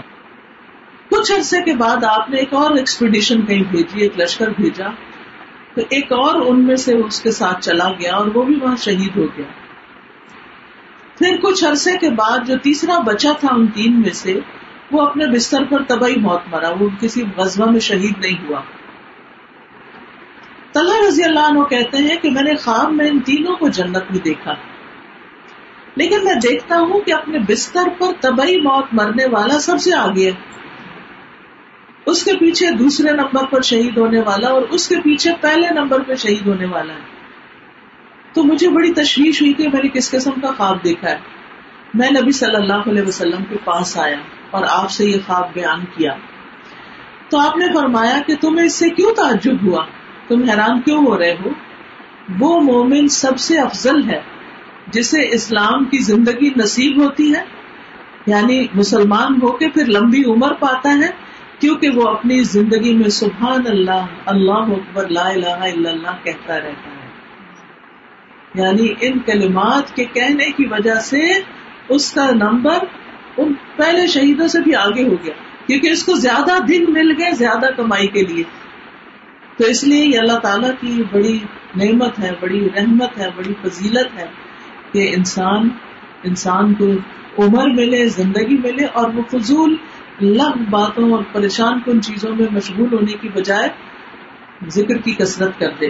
[1.09, 4.85] کچھ عرصے کے بعد آپ نے ایک اور ایکسپیڈیشن کہیں بھیجی، ایک لشکر بھیجا۔
[5.75, 8.75] تو ایک اور ان میں سے اس کے ساتھ چلا گیا اور وہ بھی وہاں
[8.75, 9.45] شہید ہو گیا۔
[11.17, 14.39] پھر کچھ عرصے کے بعد جو تیسرا بچا تھا ان تین میں سے،
[14.91, 18.61] وہ اپنے بستر پر تباہی موت مرا۔ وہ کسی غزبہ میں شہید نہیں ہوا۔
[20.73, 24.03] طلحہ رضی اللہ عنہ کہتے ہیں کہ میں نے خواب میں ان تینوں کو جنت
[24.09, 24.53] میں دیکھا۔
[25.95, 30.31] لیکن میں دیکھتا ہوں کہ اپنے بستر پر طبی موت مرنے والا سب سے آگے
[32.05, 36.01] اس کے پیچھے دوسرے نمبر پر شہید ہونے والا اور اس کے پیچھے پہلے نمبر
[36.01, 37.15] پہ شہید ہونے والا ہے۔
[38.33, 41.17] تو مجھے بڑی تشویش ہوئی کہ میں نے کس قسم کا خواب دیکھا ہے۔
[41.93, 44.17] میں نبی صلی اللہ علیہ وسلم کے پاس آیا
[44.51, 46.11] اور آپ سے یہ خواب بیان کیا۔
[47.29, 49.85] تو آپ نے فرمایا کہ تمہیں اس سے کیوں تعجب ہوا؟
[50.27, 51.49] تم حیران کیوں ہو رہے ہو؟
[52.39, 54.21] وہ مومن سب سے افضل ہے،
[54.87, 57.43] جسے اسلام کی زندگی نصیب ہوتی ہے
[58.25, 61.24] یعنی مسلمان ہو کے پھر لمبی عمر پاتا ہے
[61.59, 66.89] کیونکہ وہ اپنی زندگی میں سبحان اللہ اللہ اکبر، لا الہ الا اللہ کہتا رہتا
[66.89, 67.05] ہے۔
[68.55, 71.19] یعنی ان کلمات کے کہنے کی وجہ سے
[71.89, 72.77] اس کا نمبر
[73.37, 75.33] ان پہلے شہیدوں سے بھی آگے ہو گیا۔
[75.67, 78.43] کیونکہ اس کو زیادہ دن مل گئے، زیادہ کمائی کے لیے۔
[79.57, 81.39] تو اس لیے یہ اللہ تعالیٰ کی بڑی
[81.75, 84.25] نعمت ہے، بڑی رحمت ہے، بڑی فضیلت ہے
[84.91, 85.69] کہ انسان
[86.23, 86.85] انسان کو
[87.37, 89.75] عمر ملے، زندگی ملے اور وہ فضول
[90.21, 93.69] لگ باتوں اور پریشان کن چیزوں میں مشغول ہونے کی بجائے
[94.67, 95.87] ذکر کی کثرت کر دے۔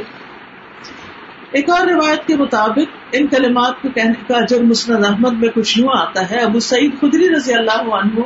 [1.51, 5.79] ایک اور روایت کے مطابق ان کلمات کو کہنے کا اجر مسند احمد میں کچھ
[5.79, 8.21] یوں آتا ہے، ابو سعید خدری رضی اللہ عنہ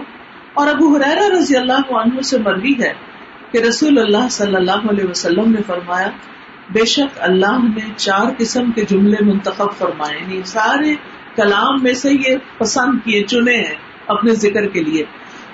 [0.54, 2.94] اور ابو حرا رضی اللہ عنہ سے مروی ہے
[3.52, 6.10] کہ رسول اللہ صلی اللہ علیہ وسلم نے فرمایا،
[6.72, 10.96] بے شک اللہ نے چار قسم کے جملے منتخب فرمائے یعنی سارے
[11.36, 13.76] کلام میں سے یہ پسند کیے، چنے ہیں
[14.08, 15.04] اپنے ذکر کے لیے۔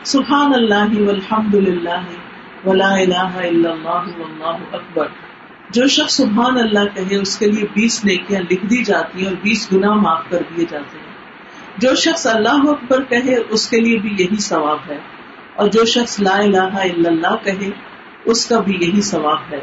[0.05, 1.99] سبحان اللہ والحمد للہ
[2.65, 5.07] ولا الہ الا اللہ واللہ اکبر۔
[5.69, 9.35] جو شخص سبحان اللہ کہے، اس کے لیے بیس نیکیاں لکھ دی جاتی ہیں اور
[9.41, 11.13] بیس گنا معاف کر دیے جاتے ہیں۔
[11.77, 14.97] جو شخص اللہ اکبر کہے، اس کے لیے بھی یہی ثواب ہے۔
[15.55, 17.69] اور جو شخص لا الہ الا اللہ کہے،
[18.25, 19.59] اس کا بھی یہی ثواب ہے۔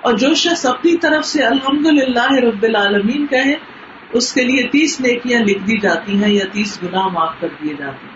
[0.00, 3.54] اور جو شخص اپنی طرف سے الحمد للہ رب العالمین کہے،
[4.12, 7.74] اس کے لیے تیس نیکیاں لکھ دی جاتی ہیں یا تیس گنا معاف کر دیے
[7.78, 8.15] جاتے ہیں۔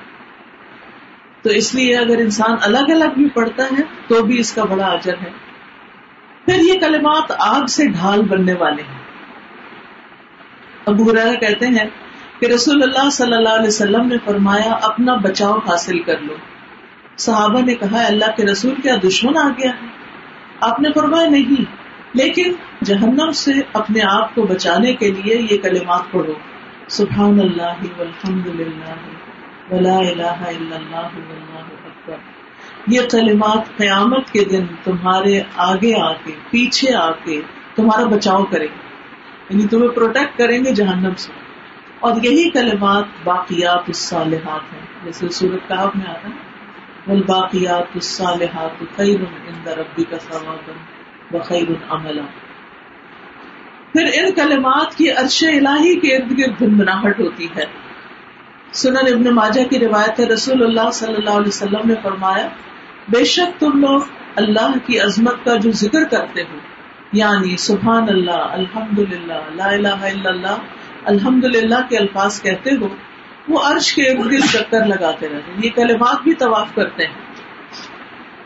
[1.42, 4.87] تو اس لیے اگر انسان الگ الگ بھی پڑھتا ہے تو بھی اس کا بڑا
[4.87, 5.31] اجر ہے۔
[6.44, 9.00] پھر یہ کلمات آگ سے ڈھال بننے والے ہیں۔
[10.87, 11.05] ابو
[11.40, 11.88] کہتے ہیں
[12.40, 16.35] کہ رسول اللہ صلی اللہ علیہ وسلم نے فرمایا، اپنا بچاؤ حاصل کر لو۔
[17.16, 19.87] صحابہ نے کہا، اللہ کے رسول کیا دشمن آ گیا ہے؟
[20.61, 21.64] آپ نے فرمایا، نہیں۔
[22.14, 22.53] لیکن
[22.85, 26.35] جہنم سے اپنے آپ کو بچانے کے لیے یہ کلمات پڑھو۔
[26.88, 28.94] سبحان اللہ والحمد للہ۔
[29.70, 32.16] ولا الہ الا اللہ واللہ اکبر۔
[32.87, 37.40] یہ کلمات قیامت کے دن تمہارے آگے آ کے پیچھے آ کے
[37.74, 38.90] تمہارا بچاؤ کریں گے۔
[39.48, 41.33] یعنی تمہیں پروٹیکٹ کریں گے جہنم سے۔
[42.00, 46.35] اور یہی کلمات باقیات الصالحات ہیں۔ جیسے سورت کہاں میں آتا ہے،
[47.06, 50.72] والباقیات الصالحات خیر عند ربک ثوابا
[51.37, 52.22] وخیر عملا۔
[53.92, 57.89] پھر ان کلمات کی عرش الہی کے ارد گرد گنگناہٹ ہوتی ہے۔
[58.72, 62.48] سنن ابن ماجہ کی روایت ہے رسول اللہ صلی اللہ علیہ وسلم نے فرمایا
[63.09, 64.00] بے شک تم لوگ
[64.37, 66.59] اللہ کی عظمت کا جو ذکر کرتے ہو
[67.12, 70.56] یعنی سبحان اللہ الحمد للہ لا الہ الا اللہ
[71.04, 72.88] الحمد للہ کے الفاظ کہتے ہو
[73.48, 77.14] وہ عرش کے ارد گرد چکر لگاتے رہتے ہیں۔ یہ کلمات بھی طواف کرتے ہیں۔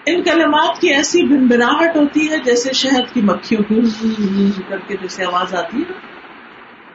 [0.06, 5.24] ان کلمات کی ایسی بنبراہٹ ہوتی ہے جیسے شہد کی مکھیوں کی کر کے جیسے
[5.24, 6.13] آواز آتی ہے۔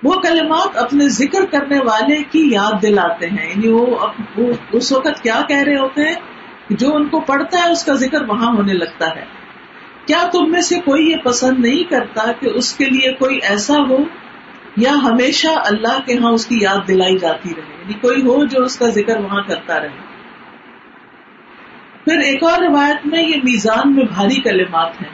[0.04, 3.98] وہ کلمات اپنے ذکر کرنے والے کی یاد دلاتے ہیں۔ یعنی وہ
[4.72, 6.16] اس وقت کیا کہہ رہے ہوتے ہیں
[6.70, 9.26] جو ان کو پڑھتا ہے اس کا ذکر وہاں ہونے لگتا ہے۔
[10.06, 13.78] کیا تم میں سے کوئی یہ پسند نہیں کرتا کہ اس کے لیے کوئی ایسا
[13.90, 13.98] ہو
[14.78, 18.64] یا ہمیشہ اللہ کے ہاں اس کی یاد دلائی جاتی رہے؟ یعنی کوئی ہو جو
[18.64, 19.90] اس کا ذکر وہاں کرتا رہے۔
[22.04, 25.10] پھر ایک اور روایت میں یہ میزان میں بھاری کلمات ہیں۔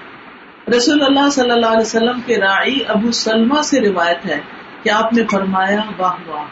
[0.77, 4.54] رسول اللہ صلی اللہ علیہ وسلم کے راعی ابو سلما سے روایت ہے۔
[4.85, 6.45] کہ آپ نے فرمایا، واہ واہ۔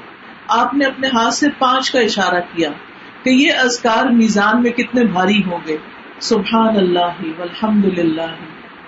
[0.48, 2.70] آپ نے اپنے ہاتھ سے پانچ کا اشارہ کیا
[3.24, 5.78] کہ یہ ازکار میزان میں کتنے بھاری ہوں گے۔
[6.20, 8.22] سبحان اللہ والحمد للہ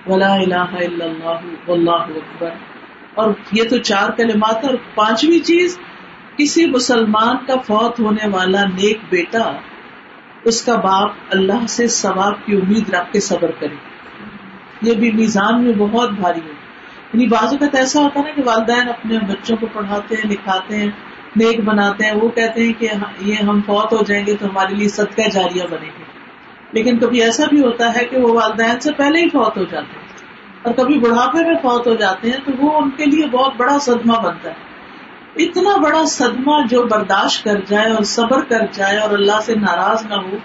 [0.06, 2.50] ولا الہ الا اللہ واللہ اکبر۔
[3.14, 5.78] اور یہ تو چار کلمات اور پانچویں چیز،
[6.36, 9.52] کسی مسلمان کا فوت ہونے والا نیک بیٹا،
[10.44, 13.74] اس کا باپ اللہ سے ثواب کی امید رکھ کے صبر کرے۔
[14.82, 16.55] یہ بھی میزان میں بہت بھاری ہے
[17.12, 20.76] یعنی بعض اوقات ایسا ہوتا ہے نا کہ والدین اپنے بچوں کو پڑھاتے ہیں، لکھاتے
[20.76, 20.90] ہیں،
[21.36, 22.88] نیک بناتے ہیں، وہ کہتے ہیں کہ
[23.20, 26.04] یہ ہم فوت ہو جائیں گے تو ہمارے لیے صدقہ جاریہ بنے گے
[26.72, 29.98] لیکن کبھی ایسا بھی ہوتا ہے کہ وہ والدین سے پہلے ہی فوت ہو جاتے
[29.98, 30.06] ہیں۔
[30.62, 33.78] اور کبھی بڑھاپے میں فوت ہو جاتے ہیں تو وہ ان کے لیے بہت بڑا
[33.78, 34.54] صدمہ بنتا ہے۔
[35.36, 40.06] اتنا بڑا صدمہ جو برداشت کر جائے اور صبر کر جائے اور اللہ سے ناراض
[40.06, 40.36] نہ ہو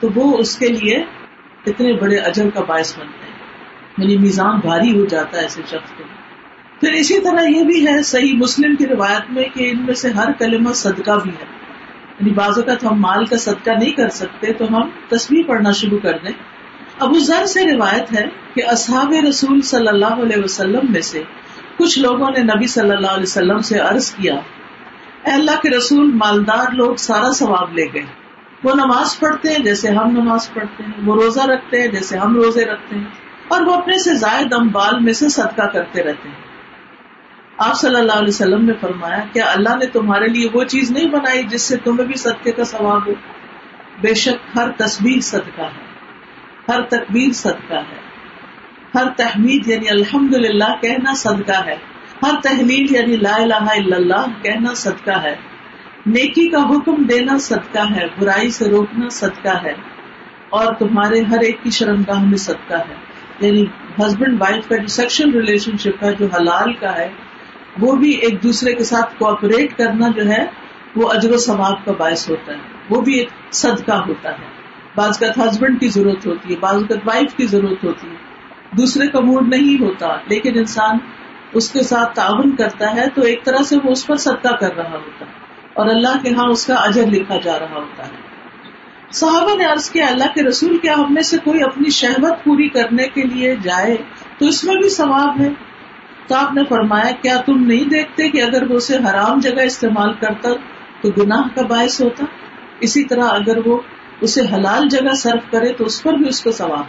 [0.00, 1.04] تو وہ اس کے لیے
[1.66, 3.29] اتنے بڑے اجر کا باعث بنتے ہیں
[4.00, 6.04] یعنی میزان بھاری ہو جاتا ہے ایسے شخص کو
[6.80, 10.10] پھر اسی طرح یہ بھی ہے صحیح مسلم کی روایت میں کہ ان میں سے
[10.10, 11.60] ہر کلمہ صدقہ بھی ہے۔
[12.20, 15.98] یعنی بعض اوقات ہم مال کا صدقہ نہیں کر سکتے تو ہم تصویر پڑھنا شروع
[15.98, 16.32] کر دیں۔
[16.98, 21.22] ابو ذر سے روایت ہے کہ اصحاب رسول صلی اللہ علیہ وسلم میں سے
[21.78, 24.34] کچھ لوگوں نے نبی صلی اللہ علیہ وسلم سے عرض کیا،
[25.24, 28.04] اے اللہ کے رسول، مالدار لوگ سارا ثواب لے گئے۔
[28.64, 32.34] وہ نماز پڑھتے ہیں جیسے ہم نماز پڑھتے ہیں، وہ روزہ رکھتے ہیں جیسے ہم
[32.34, 33.04] روزے رکھتے ہیں۔
[33.50, 36.50] اور وہ اپنے سے زائد امبال میں سے صدقہ کرتے رہتے ہیں۔
[37.58, 41.08] آپ صلی اللہ علیہ وسلم نے فرمایا کیا اللہ نے تمہارے لیے وہ چیز نہیں
[41.08, 43.12] بنائی جس سے تمہیں بھی صدقے کا ثواب ہو۔
[44.00, 45.90] بے شک ہر تصویر صدقہ ہے۔
[46.68, 48.00] ہر تکبیر صدقہ ہے۔
[48.94, 51.76] ہر تحمید یعنی الحمد للہ کہنا صدقہ ہے۔
[52.22, 55.36] ہر تحلیل یعنی لا الہ الا اللہ کہنا صدقہ ہے۔
[56.06, 59.72] نیکی کا حکم دینا صدقہ ہے۔ برائی سے روکنا صدقہ ہے۔
[60.50, 63.09] اور تمہارے ہر ایک کی شرمگاہ میں صدقہ ہے۔
[63.40, 63.64] یعنی
[64.06, 67.08] ہسبینڈ وائف کا جو سیکشل ریلیشن شپ ہے جو حلال کا ہے،
[67.78, 70.46] وہ بھی ایک دوسرے کے ساتھ کوپریٹ کرنا جو ہے،
[70.96, 72.58] وہ اجر و ثواب کا باعث ہوتا ہے۔
[72.90, 74.46] وہ بھی ایک صدقہ ہوتا ہے۔
[74.96, 78.16] بعض کا ہسبینڈ کی ضرورت ہوتی ہے، بعض اوقات وائف کی ضرورت ہوتی ہے۔
[78.76, 80.98] دوسرے کا موڈ نہیں ہوتا، لیکن انسان
[81.52, 84.76] اس کے ساتھ تعاون کرتا ہے تو ایک طرح سے وہ اس پر صدقہ کر
[84.76, 85.32] رہا ہوتا ہے
[85.72, 88.29] اور اللہ کے ہاں اس کا اجر لکھا جا رہا ہوتا ہے۔
[89.12, 92.68] صحابہ نے عرض کیا، اللہ کے رسول کیا ہم میں سے کوئی اپنی شہبت پوری
[92.68, 93.96] کرنے کے لیے جائے؟
[94.38, 95.48] تو اس میں بھی ثواب ہے۔
[96.26, 100.12] تو آپ نے فرمایا، کیا تم نہیں دیکھتے کہ اگر وہ اسے حرام جگہ استعمال
[100.12, 100.48] کرتا
[101.00, 102.24] تو گناہ کا باعث ہوتا؟
[102.80, 103.80] اسی طرح اگر وہ
[104.20, 106.84] اسے حلال جگہ صرف کرے تو اس پر بھی اس کو ثواب۔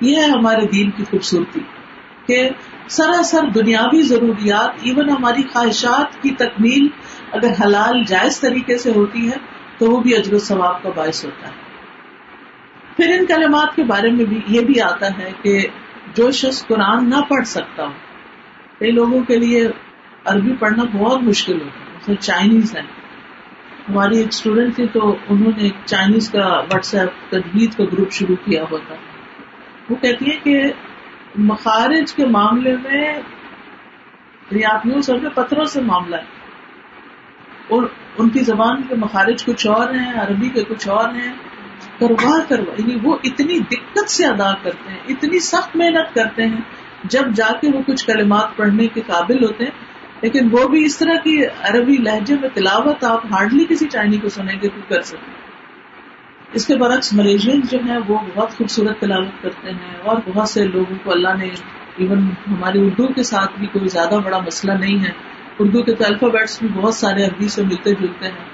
[0.00, 1.60] یہ ہے ہمارے دین کی خوبصورتی۔
[2.26, 2.50] کہ
[2.88, 6.88] سراسر دنیاوی ضروریات ایون ہماری خواہشات کی تکمیل
[7.32, 9.36] اگر حلال جائز طریقے سے ہوتی ہے
[9.78, 11.61] تو وہ بھی اجر و ثواب کا باعث ہوتا ہے۔
[12.96, 15.66] پھر ان کلمات کے بارے میں بھی یہ بھی آتا ہے کہ
[16.14, 17.92] جو شخص قرآن نہ پڑھ سکتا ہو
[18.78, 19.68] کئی لوگوں کے لیے
[20.24, 22.82] عربی پڑھنا بہت مشکل ہوتا ہے چائنیز ہے
[23.88, 28.36] ہماری ایک اسٹوڈینٹ تھی تو انہوں نے چائنیز کا واٹس ایپ تجویز کا گروپ شروع
[28.44, 28.94] کیا ہوا تھا۔
[29.90, 30.72] وہ کہتی ہے کہ
[31.36, 33.20] مخارج کے معاملے میں
[34.52, 36.42] ریاضیوں سب پتھروں سے معاملہ ہے۔
[37.68, 37.82] اور
[38.18, 41.32] ان کی زبان کے مخارج کچھ اور ہیں، عربی کے کچھ اور ہیں۔
[41.98, 46.60] کروا کروا یعنی وہ اتنی دقت سے ادا کرتے ہیں، اتنی سخت محنت کرتے ہیں،
[47.04, 50.98] جب جا کے وہ کچھ کلمات پڑھنے کے قابل ہوتے ہیں۔ لیکن وہ بھی اس
[50.98, 55.00] طرح کی عربی لہجے میں تلاوت، آپ ہارڈلی کسی چائنی کو سنیں گے تو کر
[55.00, 55.32] سکتے
[56.52, 60.64] اس کے برعکس ملیشین جو ہیں، وہ بہت خوبصورت تلاوت کرتے ہیں اور بہت سے
[60.64, 61.48] لوگوں کو اللہ نے
[61.96, 65.10] ایون ہماری اردو کے ساتھ بھی کوئی زیادہ بڑا مسئلہ نہیں ہے۔
[65.58, 68.44] اردو کے تو الفابیٹس بھی بہت سارے عربی سے ملتے جلتے ہیں۔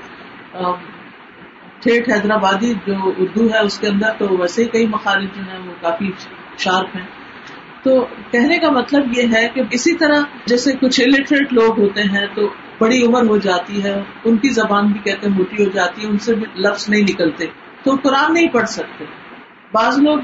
[1.81, 5.59] ٹھیٹ حیدرآبادی جو اردو ہے اس کے اندر تو ویسے ہی کئی مخالف جو ہیں
[5.67, 6.11] وہ کافی
[6.59, 7.07] شارپ ہیں۔
[7.83, 12.27] تو کہنے کا مطلب یہ ہے کہ اسی طرح جیسے کچھ الٹریٹ لوگ ہوتے ہیں
[12.35, 16.03] تو بڑی عمر ہو جاتی ہے، ان کی زبان بھی کہتے ہیں موٹی ہو جاتی
[16.03, 17.47] ہے، ان سے بھی لفظ نہیں نکلتے،
[17.83, 19.05] تو قرآن نہیں پڑھ سکتے۔
[19.73, 20.19] بعض لوگ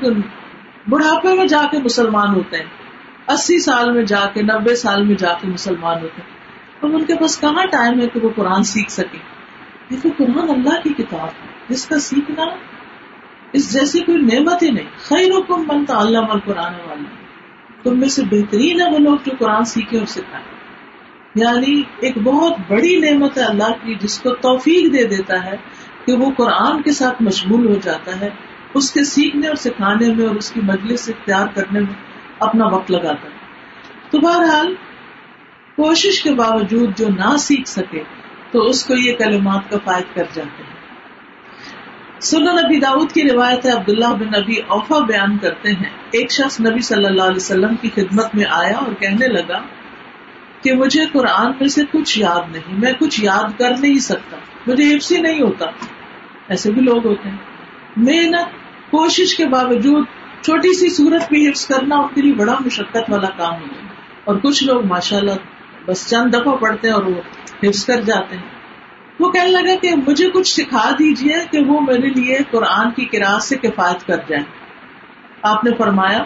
[0.90, 2.64] بڑھاپے میں جا کے مسلمان ہوتے ہیں،
[3.28, 6.32] اسی سال میں جا کے نبے سال میں جا کے مسلمان ہوتے ہیں۔
[6.82, 9.18] اب ان کے پاس کہاں ٹائم ہے کہ وہ قرآن سیکھ سکے
[9.94, 12.44] لیکن قرآن اللہ کی کتاب ہے۔ جس کا سیکھنا،
[13.52, 17.24] اس جیسی کوئی نعمت ہی نہیں۔ خیر حکم بنتا اللہ قرآن والا
[17.82, 20.54] تم میں سے بہترین ہے وہ لوگ جو قرآن سیکھے اور سکھائے
[21.34, 25.56] یعنی ایک بہت بڑی نعمت ہے اللہ کی، جس کو توفیق دے دیتا ہے
[26.06, 28.28] کہ وہ قرآن کے ساتھ مشغول ہو جاتا ہے،
[28.74, 31.94] اس کے سیکھنے اور سکھانے میں اور اس کی مجلس اختیار کرنے میں
[32.38, 33.38] اپنا وقت لگاتا ہے۔
[34.10, 34.74] تو بہرحال
[35.76, 38.02] کوشش کے باوجود جو نہ سیکھ سکے
[38.54, 40.74] تو اس کو یہ کلمات کا فائد کر جاتے ہیں۔
[42.20, 46.60] سنن نبی داود کی روایت ہے، عبداللہ بن نبی اوفا بیان کرتے ہیں۔ ایک شخص
[46.60, 49.62] نبی صلی اللہ علیہ وسلم کی خدمت میں آیا اور کہنے لگا
[50.62, 54.36] کہ مجھے قرآن میں سے کچھ یاد نہیں، میں کچھ یاد کر نہیں سکتا،
[54.66, 55.66] مجھے حفظ ہی نہیں ہوتا۔
[56.48, 57.36] ایسے بھی لوگ ہوتے ہیں۔
[57.96, 58.46] محنت،
[58.90, 60.06] کوشش کے باوجود
[60.42, 63.88] چھوٹی سی صورت بھی حفظ کرنا ان کے لیے بڑا مشقت والا کام ہوتا ہے۔
[64.24, 65.32] اور کچھ لوگ ماشاء اللہ
[65.86, 67.20] بس چند دفعہ پڑھتے ہیں اور وہ
[67.62, 68.54] حفظ کر جاتے ہیں۔
[69.20, 73.42] وہ کہنے لگا کہ مجھے کچھ سکھا دیجیے کہ وہ میرے لیے قرآن کی کراط
[73.42, 74.42] سے کفایت کر جائے
[75.42, 76.18] آپ نے فرمایا،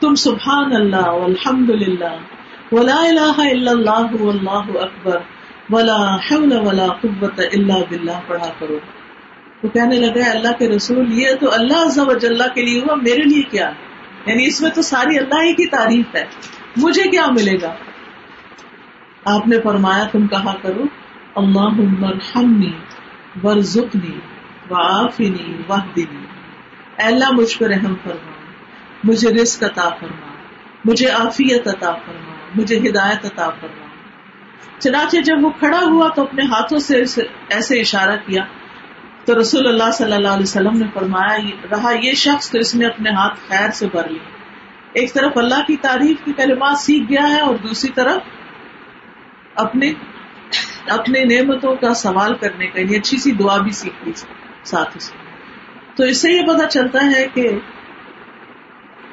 [0.00, 2.16] تم سبحان اللہ الحمد للہ
[2.72, 5.18] ولا الہ الا اللہ واللہ اکبر،
[5.70, 8.78] ولا حول ولا قوت الا باللہ، پڑھا کرو۔
[9.62, 12.94] وہ کہنے لگا اللہ کے رسول، یہ تو اللہ عز و جل کے لیے ہوا،
[12.94, 13.70] میرے لیے کیا؟
[14.26, 16.24] یعنی اس میں تو ساری اللہ ہی کی تعریف ہے۔
[16.76, 17.74] مجھے کیا ملے گا؟
[19.28, 20.84] آپ نے فرمایا تم کہا کرو
[21.34, 22.72] اللہ مرحمنی
[23.42, 24.18] ورزقنی،
[24.70, 26.24] وعافنی، وحدنی.
[26.98, 28.32] اللہ، مجھ پر رحم فرما،
[29.04, 30.32] مجھے رزق عطا فرما،
[30.84, 33.86] مجھے عافیت عطا فرما، مجھے ہدایت عطا فرما۔
[34.78, 37.02] چنانچہ جب وہ کھڑا ہوا تو اپنے ہاتھوں سے
[37.48, 38.44] ایسے اشارہ کیا۔
[39.24, 41.38] تو رسول اللہ صلی اللہ علیہ وسلم نے فرمایا
[41.70, 44.18] رہا یہ شخص تو اس نے اپنے ہاتھ خیر سے بھر لی
[44.92, 48.16] ایک طرف اللہ کی تعریف کی کلمات سیکھ گیا ہے اور دوسری طرف
[49.58, 49.92] اپنے
[50.88, 54.12] اپنے نعمتوں کا سوال کرنے کا یعنی اچھی سی دعا بھی سیکھ لی
[54.64, 55.12] ساتھ اس
[55.96, 57.50] تو اس سے یہ پتا چلتا ہے کہ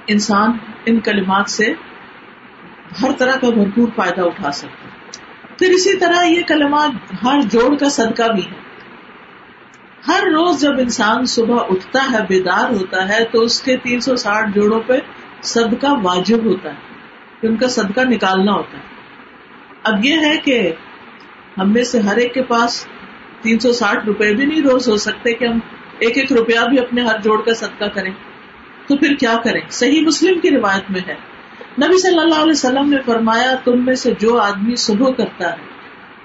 [0.08, 0.52] انسان
[0.86, 1.74] ان کلمات سے
[3.02, 4.96] ہر طرح کا بھرپور فائدہ اٹھا سکتا ہے۔
[5.60, 6.90] پھر اسی طرح یہ کلمات
[7.24, 8.66] ہر جوڑ کا صدقہ بھی ہے۔
[10.08, 14.16] ہر روز جب انسان صبح اٹھتا ہے، بیدار ہوتا ہے، تو اس کے تین سو
[14.16, 14.94] ساٹھ جوڑوں پہ
[15.44, 16.96] صدقہ واجب ہوتا ہے۔
[17.42, 18.95] کہ ان کا صدقہ نکالنا ہوتا ہے۔
[19.86, 20.72] اب یہ ہے کہ
[21.58, 22.88] ہم میں سے ہر ایک کے پاس
[23.42, 25.60] تین سو ساٹھ روپے بھی نہیں روز ہو سکتے کہ ہم
[26.00, 28.12] ایک ایک روپیہ بھی اپنے ہر جوڑ کا صدقہ کریں۔
[28.88, 31.16] تو پھر کیا کریں؟ صحیح مسلم کی روایت میں ہے۔
[31.84, 35.58] نبی صلی اللہ علیہ وسلم نے فرمایا، تم میں سے جو آدمی صبح کرتا ہے،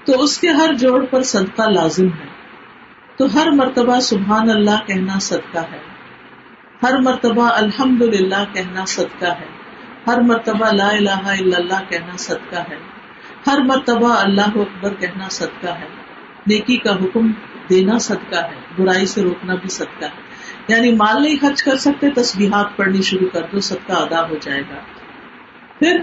[0.05, 2.27] تو اس کے ہر جوڑ پر صدقہ لازم ہے۔
[3.17, 5.79] تو ہر مرتبہ سبحان اللہ کہنا صدقہ ہے۔
[6.83, 9.45] ہر مرتبہ الحمد للہ کہنا صدقہ ہے۔
[10.07, 12.90] ہر مرتبہ لا الہ الا اللہ کہنا صدقہ ہے۔
[13.47, 15.87] ہر مرتبہ اللہ اکبر کہنا صدقہ ہے،
[16.47, 17.31] نیکی کا حکم
[17.69, 20.31] دینا صدقہ ہے، برائی سے روکنا بھی صدقہ ہے۔
[20.67, 24.61] یعنی مال نہیں خرچ کر سکتے، تسبیحات پڑھنی شروع کر دو، صدقہ ادا ہو جائے
[24.61, 24.75] گا۔
[25.79, 25.99] پھر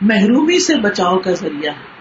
[0.00, 1.92] محرومی سے بچاؤ کا ذریعہ ہے۔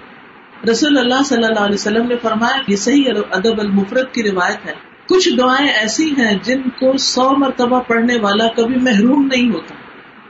[0.71, 4.73] رسول اللہ صلی اللہ علیہ وسلم نے فرمایا یہ صحیح ادب المفرت کی روایت ہے۔
[5.09, 9.75] کچھ دعائیں ایسی ہیں جن کو سو مرتبہ پڑھنے والا کبھی محروم نہیں ہوتا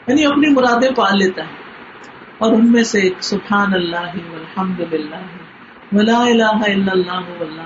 [0.08, 1.61] یعنی اپنی مرادیں پال لیتا ہے۔
[2.42, 5.16] اور ان میں سے ایک سبحان اللہ الحمد للہ
[5.92, 7.62] ولا الہ الا اللہ واللہ.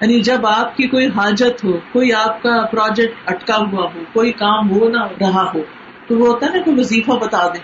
[0.00, 4.32] یعنی جب آپ کی کوئی حاجت ہو، کوئی آپ کا پروجیکٹ اٹکا ہوا ہو، کوئی
[4.32, 5.62] کام ہو نہ رہا ہو،
[6.06, 7.60] تو وہ ہوتا ہے نا کہ وظیفہ بتا دیں۔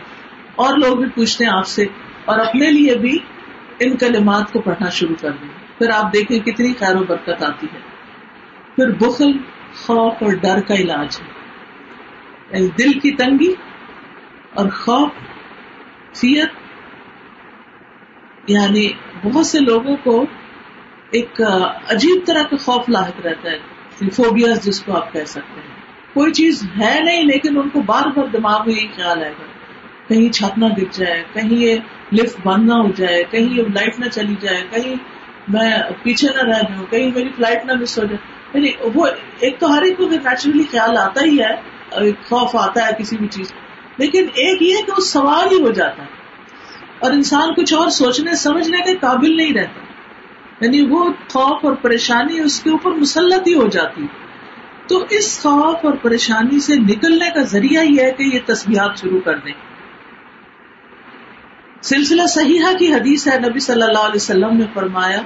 [0.57, 1.87] اور لوگ بھی پوچھتے ہیں آپ سے،
[2.25, 3.19] اور اپنے لیے بھی
[3.81, 7.67] ان کلمات کو پڑھنا شروع کر دیں۔ پھر آپ دیکھیں کتنی خیر و برکت آتی
[7.75, 7.79] ہے۔
[8.77, 9.33] پھر بخل،
[9.75, 11.27] خوف اور ڈر کا علاج ہے۔
[12.51, 13.55] یعنی دل کی تنگی
[14.55, 15.11] اور خوف
[18.47, 18.93] یعنی
[19.25, 20.25] بہت سے لوگوں کو
[21.11, 21.41] ایک
[21.89, 23.59] عجیب طرح کا خوف لاحق رہتا ہے
[24.11, 25.81] فوبیا جس کو آپ کہہ سکتے ہیں۔
[26.15, 29.45] کوئی چیز ہے نہیں، لیکن ان کو بار بار دماغ میں یہ خیال آئے گا۔
[30.09, 31.77] کہیں چھت نہ گر جائے، کہیں یہ
[32.13, 34.95] لفٹ بند نہ ہو جائے، کہیں یہ لائٹ نہ چلی جائے، کہیں
[35.49, 35.71] میں
[36.03, 38.19] پیچھے نہ رہ جاؤں، کہیں میری فلائٹ نہ مس ہو جائے۔
[38.55, 39.07] یعنی وہ،
[39.41, 41.55] ایک تو ہر ایک کو نیچرلی خیال آتا ہی ہے
[42.13, 43.53] خوف آتا ہے کسی بھی چیز
[43.97, 46.09] لیکن ایک یہ کہ وہ سوال ہی ہو جاتا ہے
[46.99, 49.81] اور انسان کچھ اور سوچنے، سمجھنے کے قابل نہیں رہتا۔
[50.65, 54.07] یعنی وہ خوف اور پریشانی اس کے اوپر مسلط ہی ہو جاتی۔
[54.89, 59.21] تو اس خوف اور پریشانی سے نکلنے کا ذریعہ یہ ہے کہ یہ تصویرات شروع
[59.21, 59.53] کر دیں۔
[61.83, 65.21] سلسلہ صحیحہ کی حدیث ہے، نبی صلی اللہ علیہ وسلم نے فرمایا،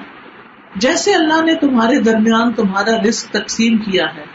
[0.76, 4.33] جیسے اللہ نے تمہارے درمیان تمہارا رزق تقسیم کیا ہے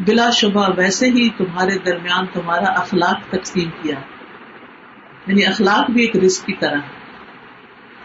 [0.00, 3.94] بلا شبہ ویسے ہی تمہارے درمیان تمہارا اخلاق تقسیم کیا۔
[5.26, 6.78] یعنی اخلاق بھی ایک رزق کی طرح۔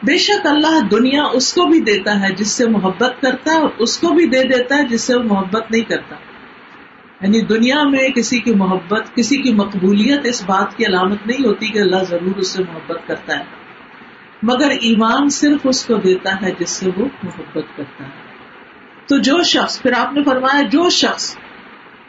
[0.03, 3.69] بے شک اللہ دنیا اس کو بھی دیتا ہے جس سے محبت کرتا ہے اور
[3.79, 6.15] اس کو بھی دے دیتا ہے جس سے وہ محبت نہیں کرتا۔
[7.21, 11.67] یعنی دنیا میں کسی کی محبت، کسی کی مقبولیت اس بات کی علامت نہیں ہوتی
[11.67, 13.43] کہ اللہ ضرور اس سے محبت کرتا ہے۔
[14.43, 18.09] مگر ایمان صرف اس کو دیتا ہے جس سے وہ محبت کرتا ہے۔
[19.07, 21.37] تو جو شخص، پھر آپ نے فرمایا جو شخص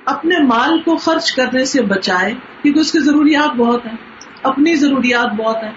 [0.05, 3.97] اپنے مال کو خرچ کرنے سے بچائے، کیونکہ اس کی ضروریات بہت ہیں۔
[4.43, 5.71] اپنی ضروریات بہت ہیں۔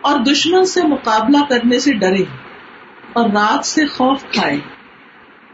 [0.00, 2.24] اور دشمن سے مقابلہ کرنے سے ڈرے۔
[3.12, 4.58] اور رات سے خوف کھائے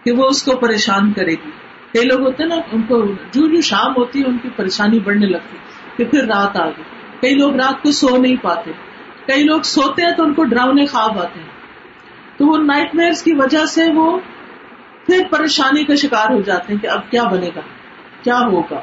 [0.04, 1.50] کہ وہ اس کو پریشان کرے گی۔
[1.92, 4.98] کئی لوگ ہوتے ہیں نا، ان کو جو جو شام ہوتی ہے، ان کی پریشانی
[4.98, 5.56] بڑھنے لگتی
[5.96, 6.82] کہ پھر رات آ گئی۔
[7.20, 8.70] کئی لوگ رات کو سو نہیں پاتے۔
[9.26, 11.46] کئی لوگ سوتے ہیں تو ان کو ڈراؤنے خواب آتے ہیں۔
[12.36, 14.18] تو وہ نائٹ میئرس کی وجہ سے وہ
[15.06, 17.60] پھر پریشانی کا شکار ہو جاتے ہیں کہ اب کیا بنے گا؟
[18.22, 18.80] کیا ہوگا؟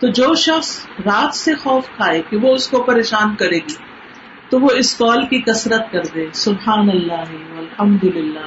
[0.00, 3.74] تو جو شخص رات سے خوف کھائے کہ وہ اس کو پریشان کرے گی،
[4.50, 8.38] تو وہ اس کال کی کسرت کر دے، سبحان اللہ الحمد للہ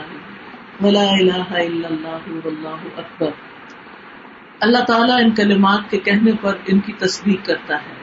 [0.82, 3.30] ولا الہ الا اللہ، واللہ اکبر۔
[4.60, 7.94] اللہ تعالیٰ ان کلمات کے کہنے پر ان کی تصدیق کرتا ہے۔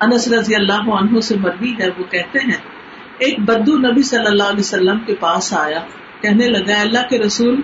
[0.00, 2.58] انس رضی اللہ عنہ سے مروی ہے، وہ کہتے ہیں،
[3.18, 5.84] ایک بدو نبی صلی اللہ علیہ وسلم کے پاس آیا۔
[6.22, 7.60] کہنے لگا، اللہ کے رسول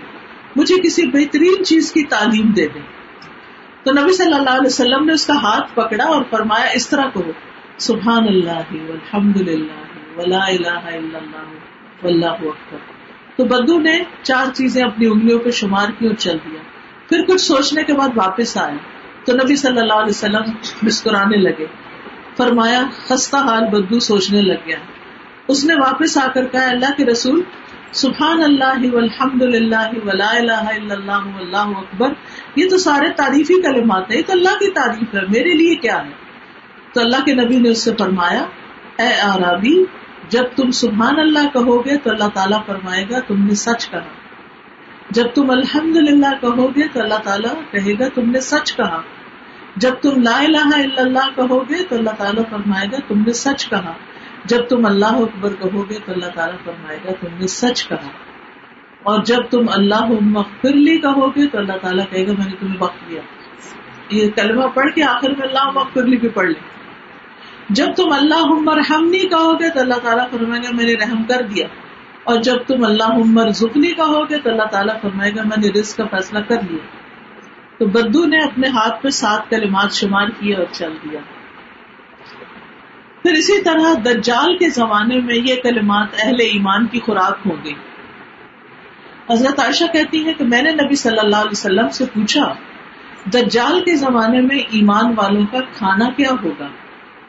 [0.55, 2.81] مجھے کسی بہترین چیز کی تعلیم دے دیں۔
[3.83, 7.03] تو نبی صلی اللہ علیہ وسلم نے اس کا ہاتھ پکڑا اور فرمایا، اس طرح
[7.13, 7.31] کہو
[7.77, 12.77] سبحان اللہ والحمد للہ ولا الہ الا اللہ واللہ اکبر۔
[13.37, 16.59] تو بدو نے چار چیزیں اپنی انگلیوں پہ شمار کی اور چل دیا۔
[17.09, 18.75] پھر کچھ سوچنے کے بعد واپس آیا
[19.25, 20.43] تو نبی صلی اللہ علیہ وسلم
[20.81, 21.65] مسکرانے لگے۔
[22.37, 24.77] فرمایا، خستہ حال بدو سوچنے لگ گیا۔
[25.47, 27.41] اس نے واپس آ کر کہا، اللہ کے رسول
[27.93, 32.13] سبحان اللہ والحمد للہ ولا الہ الا اللہ واللہ اکبر.
[32.55, 36.09] یہ تو سارے تعریفی کلمات ہیں تو اللہ کی تعریف ہے، میرے لیے کیا ہے؟
[36.93, 38.45] تو اللہ کے نبی نے اس سے فرمایا،
[38.99, 39.85] اے آرابی
[40.29, 44.07] جب تم سبحان اللہ کہو گے تو اللہ تعالیٰ فرمائے گا، تم نے سچ کہا۔
[45.09, 49.01] جب تم الحمد للہ کہو گے تو اللہ تعالیٰ کہے گا، تم نے سچ کہا۔
[49.75, 53.33] جب تم لا الہ الا اللہ کہو گے تو اللہ تعالیٰ فرمائے گا، تم نے
[53.33, 53.93] سچ کہا۔
[54.47, 58.09] جب تم اللہ اکبر کہو گے تو اللہ تعالیٰ فرمائے گا، تم نے سچ کہا۔
[59.03, 60.05] اور جب تم اللہ
[60.63, 63.21] لی کہو گے تو اللہ تعالیٰ کہے گا، میں نے تمہیں وقت دیا۔
[64.09, 66.77] یہ کلمہ پڑھ کے آخر میں اللہ لی بھی پڑھ لیں۔
[67.69, 68.81] جب تم اللہ عمر
[69.11, 71.67] کہو گے تو اللہ تعالیٰ فرمائے گا، میں نے رحم کر دیا۔
[72.23, 75.79] اور جب تم اللہ عمر زکنی کہو گے تو اللہ تعالیٰ فرمائے گا، میں نے
[75.79, 76.85] رزق کا فیصلہ کر لیا۔
[77.77, 81.19] تو بدو نے اپنے ہاتھ پہ سات کلمات شمار کیے اور چل دیا۔
[83.27, 87.73] پھر اسی طرح دجال کے زمانے میں یہ کلمات اہل ایمان کی خوراک ہوں گی۔
[89.29, 92.53] حضرت عائشہ کہتی ہے کہ میں نے نبی صلی اللہ علیہ وسلم سے پوچھا،
[93.33, 96.67] دجال کے زمانے میں ایمان والوں کا کھانا کیا ہوگا؟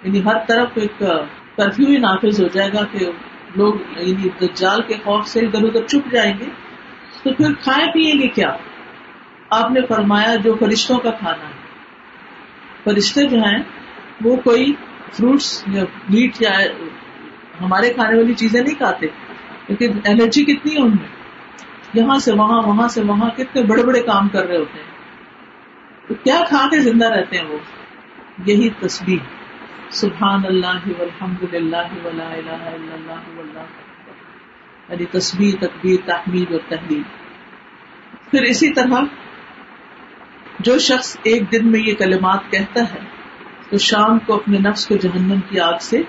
[0.03, 0.99] یعنی ہر طرف ایک
[1.57, 3.07] کرفیو ہی نافذ ہو جائے گا کہ
[3.57, 6.47] لوگ یعنی دجال کے خوف سے ادھر ادھر چپ جائیں گے۔
[7.23, 8.57] تو پھر کھائے پیئیں گے کیا؟
[9.51, 11.59] آپ نے فرمایا جو فرشتوں کا کھانا ہے۔
[12.85, 13.59] فرشتے جو ہیں،
[14.25, 14.73] وہ کوئی
[15.13, 16.51] فروٹس یا میٹ یا
[17.61, 19.07] ہمارے کھانے والی چیزیں نہیں کھاتے
[19.69, 21.09] لیکن الرجی کتنی ہے ان میں۔
[21.95, 24.87] یہاں سے وہاں وہاں سے وہاں کتنے بڑے بڑے کام کر رہے ہوتے ہیں۔
[26.09, 27.59] تو کیا کھا کے زندہ رہتے ہیں وہ؟
[28.47, 29.39] یہی تصویر
[29.91, 33.65] سبحان اللہ والحمد للہ ولا الہ الا اللہ واللہ
[34.89, 37.03] یعنی تصویر تقبیر تحمید اور تحریر
[38.31, 39.05] پھر اسی طرح
[40.59, 43.18] جو شخص ایک دن میں یہ کلمات کہتا ہے
[43.71, 46.03] تو شام کو اپنے نفس کو جہنم کی آگ سے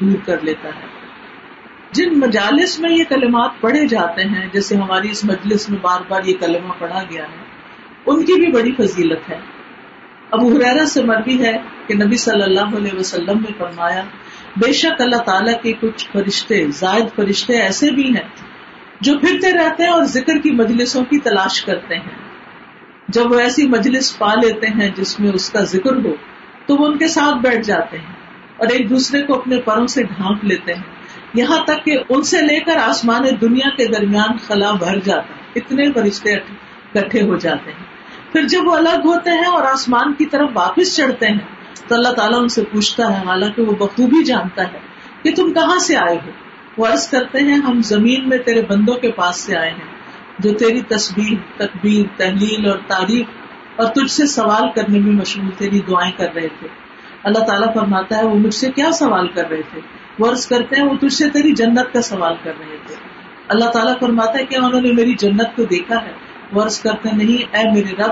[0.00, 0.86] دور کر لیتا ہے۔
[1.92, 6.20] جن مجالس میں یہ کلمات پڑھے جاتے ہیں، جیسے ہماری اس مجلس میں بار بار
[6.24, 7.44] یہ کلمہ پڑھا گیا ہے،
[8.06, 9.38] ان کی بھی بڑی فضیلت ہے۔
[10.30, 14.04] ابو حریرا سے مربی ہے کہ نبی صلی اللہ علیہ وسلم نے فرمایا،
[14.56, 18.28] بے شک اللہ تعالیٰ کے کچھ فرشتے، زائد فرشتے ایسے بھی ہیں
[19.00, 22.22] جو پھرتے رہتے ہیں اور ذکر کی مجلسوں کی تلاش کرتے ہیں۔
[23.08, 26.14] جب وہ ایسی مجلس پا لیتے ہیں جس میں اس کا ذکر ہو
[26.66, 28.14] تو وہ ان کے ساتھ بیٹھ جاتے ہیں
[28.56, 30.82] اور ایک دوسرے کو اپنے پروں سے ڈھانپ لیتے ہیں۔
[31.34, 35.42] یہاں تک کہ ان سے لے کر آسمان دنیا کے درمیان خلا بھر جاتا ہے۔
[35.56, 37.92] اتنے فرشتے اکٹھے ہو جاتے ہیں۔
[38.32, 41.38] پھر جب وہ الگ ہوتے ہیں اور آسمان کی طرف واپس چڑھتے ہیں،
[41.88, 44.78] تو اللہ تعالیٰ ان سے پوچھتا ہے، حالانکہ وہ بخوبی جانتا ہے
[45.22, 46.30] کہ تم کہاں سے آئے ہو۔
[46.76, 49.94] وہ عرض کرتے ہیں، ہم زمین میں تیرے بندوں کے پاس سے آئے ہیں،
[50.38, 53.26] جو تیری تصویر تقبیر تحلیل اور تعریف
[53.76, 56.68] اور تجھ سے سوال کرنے میں مشہور تیری دعائیں کر رہے تھے۔
[57.22, 59.80] اللہ تعالیٰ فرماتا ہے، وہ مجھ سے کیا سوال کر رہے تھے؟
[60.18, 62.94] ورز کرتے ہیں، وہ تجھ سے تیری جنت کا سوال کر رہے تھے۔
[63.48, 66.12] اللہ تعالیٰ فرماتا ہے کیا انہوں نے میری جنت کو دیکھا ہے۔
[66.54, 68.10] ورز کرتے نہیں، اے میرے رب،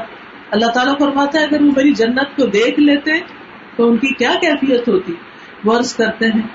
[0.50, 3.10] اللہ تعالیٰ فرماتا ہے، اگر وہ میری جنت کو دیکھ لیتے
[3.76, 5.14] تو ان کی کیا کیفیت ہوتی؟
[5.64, 6.48] ورز کرتے ہیں،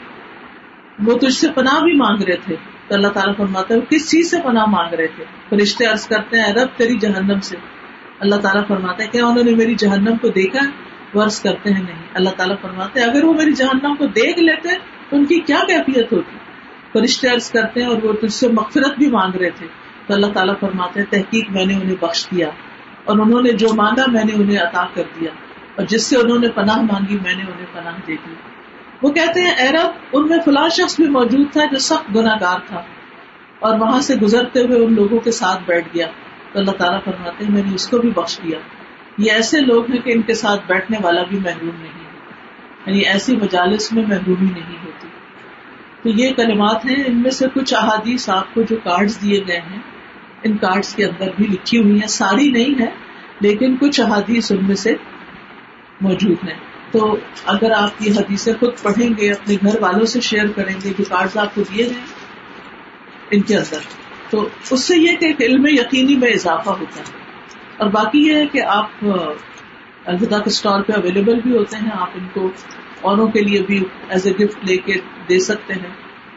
[1.05, 2.55] وہ تجھ سے پناہ بھی مانگ رہے تھے۔
[2.87, 6.07] تو اللہ تعالیٰ فرماتا ہے، وہ کس چیز سے پناہ مانگ رہے تھے؟ فرشتے عرض
[6.07, 7.55] کرتے ہیں رب، تیری جہنم سے۔
[8.19, 10.59] اللہ تعالیٰ فرماتا ہے کیا انہوں نے میری جہنم کو دیکھا
[11.17, 14.69] ورس کرتے ہیں نہیں۔ اللہ تعالیٰ فرماتے اگر وہ میری جہنم کو دیکھ لیتے
[15.09, 16.37] تو ان کی کیا کیفیت ہوتی؟
[16.93, 19.67] فرشتے عرض کرتے ہیں اور وہ تجھ سے مغفرت بھی مانگ رہے تھے۔
[20.07, 22.49] تو اللہ تعالیٰ فرماتے ہیں، تحقیق میں نے انہیں بخش دیا
[23.03, 25.29] اور انہوں نے جو مانگا میں نے انہیں عطا کر دیا
[25.75, 28.33] اور جس سے انہوں نے پناہ مانگی میں نے انہیں پناہ دے دی۔
[29.01, 32.59] وہ کہتے ہیں ایرب ان میں فلاں شخص بھی موجود تھا جو سخت گناہ گار
[32.67, 32.81] تھا
[33.59, 36.07] اور وہاں سے گزرتے ہوئے ان لوگوں کے ساتھ بیٹھ گیا۔
[36.55, 38.59] تو اللہ تعالیٰ فرماتے ہیں، میں نے اس کو بھی بخش دیا۔
[39.17, 42.19] یہ ایسے لوگ ہیں کہ ان کے ساتھ بیٹھنے والا بھی محروم نہیں ہے
[42.85, 45.07] یعنی ایسی مجالس میں محرومی نہیں ہوتی۔
[46.03, 49.59] تو یہ کلمات ہیں، ان میں سے کچھ احادیث آپ کو جو کارڈ دیے گئے
[49.59, 49.79] ہیں،
[50.43, 52.89] ان کارڈ کے اندر بھی لکھی ہوئی ہیں۔ ساری نہیں ہے،
[53.39, 54.93] لیکن کچھ احادیث ان میں سے
[56.01, 56.59] موجود ہیں۔
[56.91, 60.89] تو اگر آپ یہ حدیثیں خود پڑھیں گے، اپنے گھر والوں سے شیئر کریں گے
[60.97, 62.03] جو کارڈ آپ کو دیے گئے
[63.31, 67.25] ان کے اندر۔ تو اس سے یہ کہ علم یقینی میں اضافہ ہوتا ہے۔
[67.77, 68.89] اور باقی یہ ہے کہ آپ
[70.05, 72.51] الوداع کے اسٹال پہ اویلیبل بھی ہوتے ہیں۔ آپ ان کو
[73.01, 74.93] اوروں کے لیے بھی ایز اے گفٹ لے کے
[75.29, 75.89] دے سکتے ہیں۔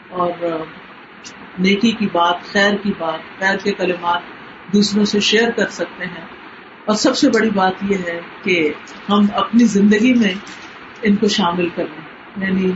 [0.08, 0.30] اور
[1.58, 4.20] نیکی کی بات، خیر کی بات، خیر کے کلمات
[4.72, 6.24] دوسروں سے شیئر کر سکتے ہیں۔
[6.84, 8.72] اور سب سے بڑی بات یہ ہے کہ
[9.08, 10.34] ہم اپنی زندگی میں
[11.02, 12.72] ان کو شامل کر لیں یعنی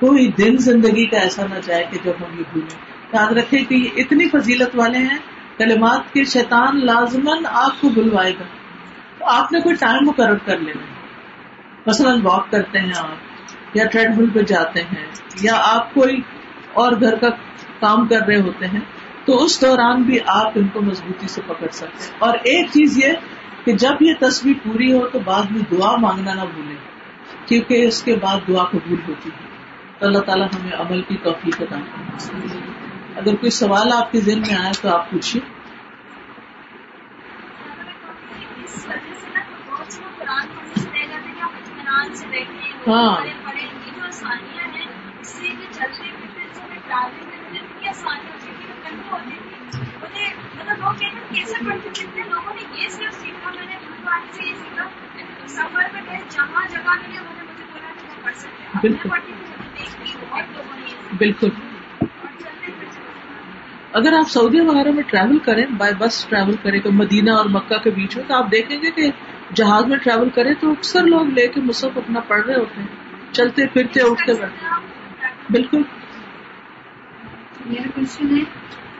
[0.00, 3.74] کوئی دن زندگی کا ایسا نہ جائے کہ جب ہم یہ بھولیں۔ یاد رکھے کہ
[3.74, 5.18] یہ اتنی فضیلت والے ہیں،
[5.58, 8.44] کلمات کے شیطان لازمن آپ کو بلوائے گا۔
[9.18, 10.82] تو آپ نے کوئی ٹائم مقرر کر لینا۔
[11.86, 13.16] مثلاً واک کرتے ہیں آپ،
[13.74, 15.06] یا ٹریڈ مل پہ جاتے ہیں،
[15.42, 16.20] یا آپ کوئی
[16.72, 17.28] اور گھر کا
[17.80, 18.80] کام کر رہے ہوتے ہیں،
[19.24, 23.04] تو اس دوران بھی آپ ان کو مضبوطی سے پکڑ سکتے ہیں۔ اور ایک چیز
[23.04, 23.12] یہ
[23.64, 26.76] کہ جب یہ تصویر پوری ہو تو بعد میں دعا مانگنا نہ بھولیں،
[27.46, 29.54] کیونکہ اس کے بعد دعا قبول ہوتی ہے۔
[29.98, 31.76] تو اللہ تعالیٰ ہمیں عمل کی توفیق ادا
[33.16, 35.42] اگر کوئی سوال آپ کے ذہن میں آئے تو آپ پوچھیے۔
[42.88, 43.16] ہاں۔
[58.82, 59.08] بالکل۔
[61.18, 61.48] بالکل۔
[63.94, 67.78] اگر آپ سعودی وغیرہ میں ٹریول کریں بائی بس ٹریول کریں تو مدینہ اور مکہ
[67.78, 69.10] کے بیچ میں تو آپ دیکھیں گے کہ
[69.54, 72.88] جہاز میں ٹریول کریں تو اکثر لوگ لے کے مصحف اپنا پڑھ رہے ہوتے ہیں
[73.32, 75.82] چلتے پھرتے اٹھتے بیٹھتے بالکل۔
[77.66, 78.42] میرا کوشچن ہے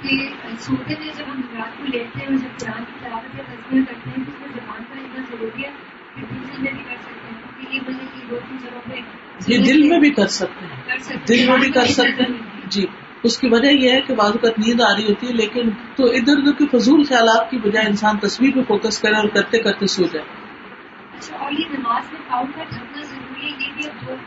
[0.02, 0.28] کہ
[0.58, 3.82] سوتے میں جب ہم رات کو لیٹتے ہیں اور جب قرآن کی تلاوت یا تصویر
[3.88, 5.70] کرتے ہیں تو وہ زبان کا اتنا ضروری ہے
[6.14, 9.52] کہ دوسرے میں بھی کر سکتے ہیں کیونکہ یہ بنے کی دو تین جگہوں پہ
[9.52, 12.38] یہ دل میں بھی کر سکتے ہیں۔ دل میں بھی کر سکتے ہیں۔
[12.68, 12.86] جی۔
[13.24, 16.04] اس کی وجہ یہ ہے کہ بعض اوقات نیند آ رہی ہوتی ہے لیکن تو
[16.04, 19.86] ادھر ادھر کے فضول خیالات کی بجائے انسان تصویر پہ فوکس کرے اور کرتے کرتے
[19.86, 20.24] سو جائے۔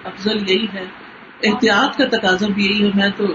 [0.03, 0.85] افضل یہی ہے۔
[1.43, 3.25] احتیاط کا تقاضا بھی یہی ہے میں تو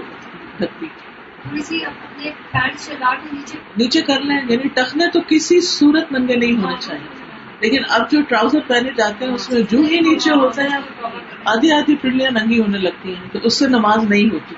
[3.77, 7.23] نیچے کر لیں یعنی ٹخنے تو کسی صورت ننگے نہیں ہونے چاہیے۔
[7.59, 10.77] لیکن اب جو ٹراؤزر پہنے جاتے ہیں اس میں جو ہی نیچے ہوتا ہے
[11.45, 14.55] آدھی آدھی پنڈلیاں ننگی ہونے لگتی ہیں تو اس سے نماز نہیں ہوتی۔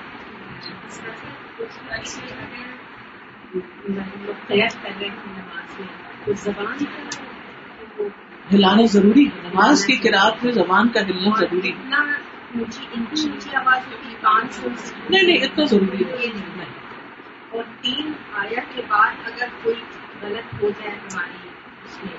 [8.52, 11.78] ہلانا ضروری ہے۔ نماز کی کراط میں زبان کا ہلنا ضروری ہے۔
[15.10, 16.64] نہیں نہیں اتنا ضروری ہے۔
[17.50, 19.76] اور تین آیا کے بعد اگر کوئی
[20.22, 21.48] غلط ہو جائے ہماری
[21.84, 22.12] اس میں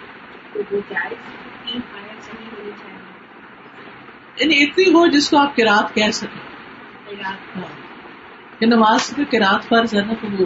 [0.54, 1.16] تو وہ جائے
[1.64, 3.04] تین آیا صحیح ہونی چاہیے۔
[4.38, 6.48] یعنی اتنی ہو جس کو آپ کراط کہہ سکیں۔
[8.60, 10.46] کہ نماز میں کراط فرض ہے نا تو وہ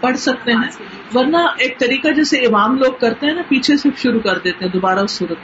[0.00, 0.70] پڑھ سکتے ہیں
[1.14, 4.72] ورنہ ایک طریقہ جیسے امام لوگ کرتے ہیں نا پیچھے سے شروع کر دیتے ہیں
[4.72, 5.38] دوبارہ صورت۔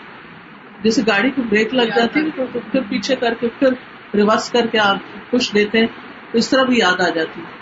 [0.83, 3.73] جیسے گاڑی کو بریک لگ جاتی ہے تو پھر پیچھے کر کے پھر
[4.15, 4.97] ریورس کر کے آپ
[5.31, 5.87] کچھ دیتے ہیں
[6.33, 7.61] تو اس طرح بھی یاد آ جاتی ہے۔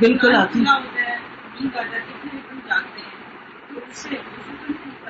[0.00, 0.60] بالکل آتی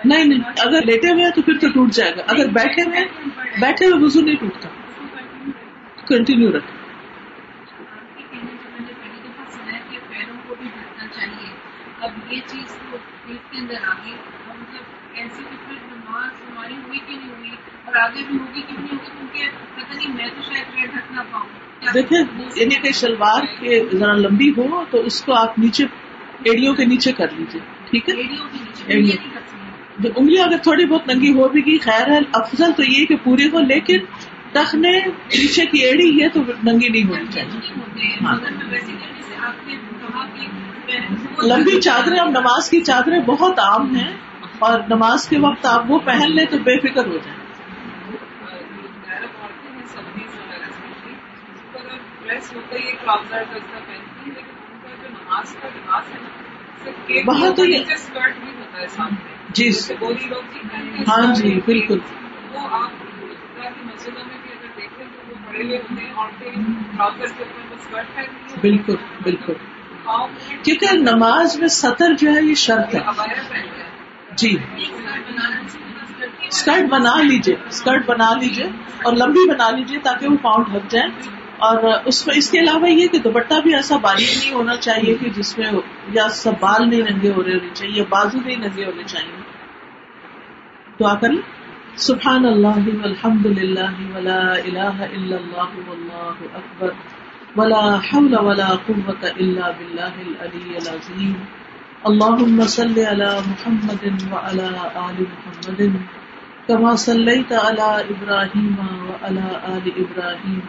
[0.04, 3.04] نہیں نہیں، اگر لیٹے ہوئے تو پھر تو ٹوٹ جائے گا۔ اگر بیٹھے ہوئے
[3.60, 4.68] بیٹھے ہوئے وزو نہیں ٹوٹتا۔
[6.08, 6.80] کنٹینیو رکھے
[12.00, 12.76] اب یہ چیز
[13.26, 14.12] کے اندر آگے
[14.48, 14.82] مطلب
[15.14, 15.42] ایسی
[16.12, 17.50] نماز ہماری ہوئی کہ نہیں ہوئی
[17.84, 19.44] اور آگے بھی ہوگی کہ نہیں ہوگی کیونکہ
[19.74, 22.18] پتہ نہیں میں تو شاید ڈھک نہ پاؤں۔ دیکھیں
[22.54, 25.84] یعنی کہ شلوار کے ذرا لمبی ہو تو اس کو آپ نیچے
[26.44, 27.60] ایڑیوں کے نیچے کر لیجیے
[27.90, 28.14] ٹھیک ہے؟
[30.16, 33.46] انگلیاں اگر تھوڑی بہت ننگی ہو بھی گی خیر ہے افضل تو یہ کہ پوری
[33.46, 33.98] ہو لیکن
[34.52, 38.36] ٹخنے پیچھے کی ایڑی یہ تو ننگی نہیں ہونی چاہیے۔ ہاں۔
[41.42, 44.10] لمبی چادریں اب نماز کی چادریں بہت عام ہیں۔
[44.62, 47.42] اور نماز کے وقت آپ وہ پہن لیں تو بے فکر ہو جائیں۔
[57.26, 57.86] وہاں تو یہ-
[59.48, 59.70] جی.
[61.08, 61.98] ہاں جی بالکل۔
[68.60, 69.52] بالکل بالکل۔
[70.62, 73.00] کیونکہ نماز میں سطر جو ہے یہ شرط ہے۔
[74.36, 74.56] جی۔
[76.42, 78.66] اسکرٹ بنا لیجیے اسکرٹ بنا لیجیے
[79.04, 82.90] اور لمبی بنا لیجیے تاکہ وہ پاؤں ڈھک جائیں۔ اور اس میں، اس کے علاوہ
[82.90, 85.70] یہ کہ دوپٹہ بھی ایسا باریک نہیں ہونا چاہیے کہ جس میں
[86.12, 89.42] یا سب بال نہیں ننگے ہو رہے ہونے چاہیے، بازو نہیں ننگے ہونے چاہیے۔
[91.00, 91.42] دعا کر لیں۔
[91.96, 96.90] سبحان اللہ والحمد للہ ولا الہ الا اللہ واللہ اکبر۔
[97.56, 101.32] ولا حول ولا قوة الا باللہ العلی العظیم۔
[102.10, 104.68] اللهم صل على محمد وعلى
[105.08, 105.80] آل محمد
[106.68, 108.76] كما صليت على إبراهيم
[109.08, 110.62] وعلى آل إبراهيم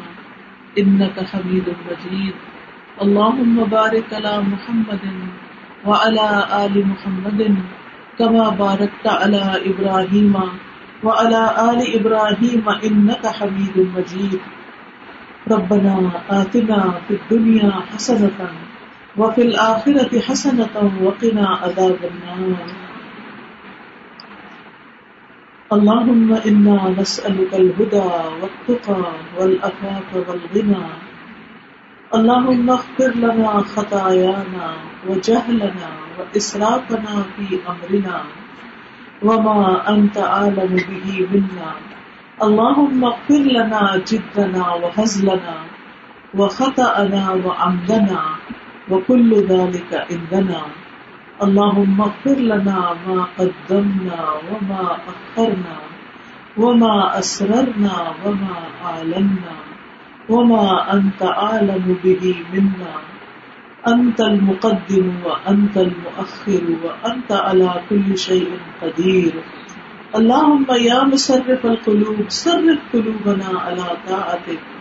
[0.78, 2.36] إنك حميد مجيد.
[3.02, 5.06] اللهم بارك على محمد
[5.86, 6.28] وعلى
[6.66, 7.42] آل محمد
[8.20, 10.36] كما باركت على إبراهيم
[11.04, 14.42] وعلى آل إبراهيم إنك حميد مجيد.
[15.50, 15.96] ربنا
[16.30, 18.40] آتنا في الدنيا حسنة
[19.18, 22.70] وفي الآخرة حسنة وقنا عذاب النار.
[25.74, 28.10] اللهم إنا نسألك الهدى
[28.42, 29.04] والتقى
[29.38, 30.86] والأفاف والغنى.
[32.16, 34.68] اللهم اغفر لنا خطايانا
[35.10, 38.18] وجهلنا وإسرافنا في أمرنا
[39.24, 41.72] وما أنت عالم به منا.
[42.44, 45.58] اللهم اغفر لنا جدنا وهزلنا
[46.38, 48.22] وخطأنا وعمدنا.
[48.92, 50.62] وكل ذلك عندنا
[51.44, 54.20] اللهم اغفر لنا ما قدمنا
[54.50, 55.78] وما أخرنا
[56.58, 58.56] وما أسررنا وما
[58.86, 59.56] أعلنا
[60.30, 62.94] وما أنت أعلم به منا
[63.88, 68.50] أنت المقدم وأنت المؤخر وأنت على كل شيء
[68.82, 69.34] قدير
[70.16, 74.73] اللهم يا مصرف القلوب صرف قلوبنا على طاعتك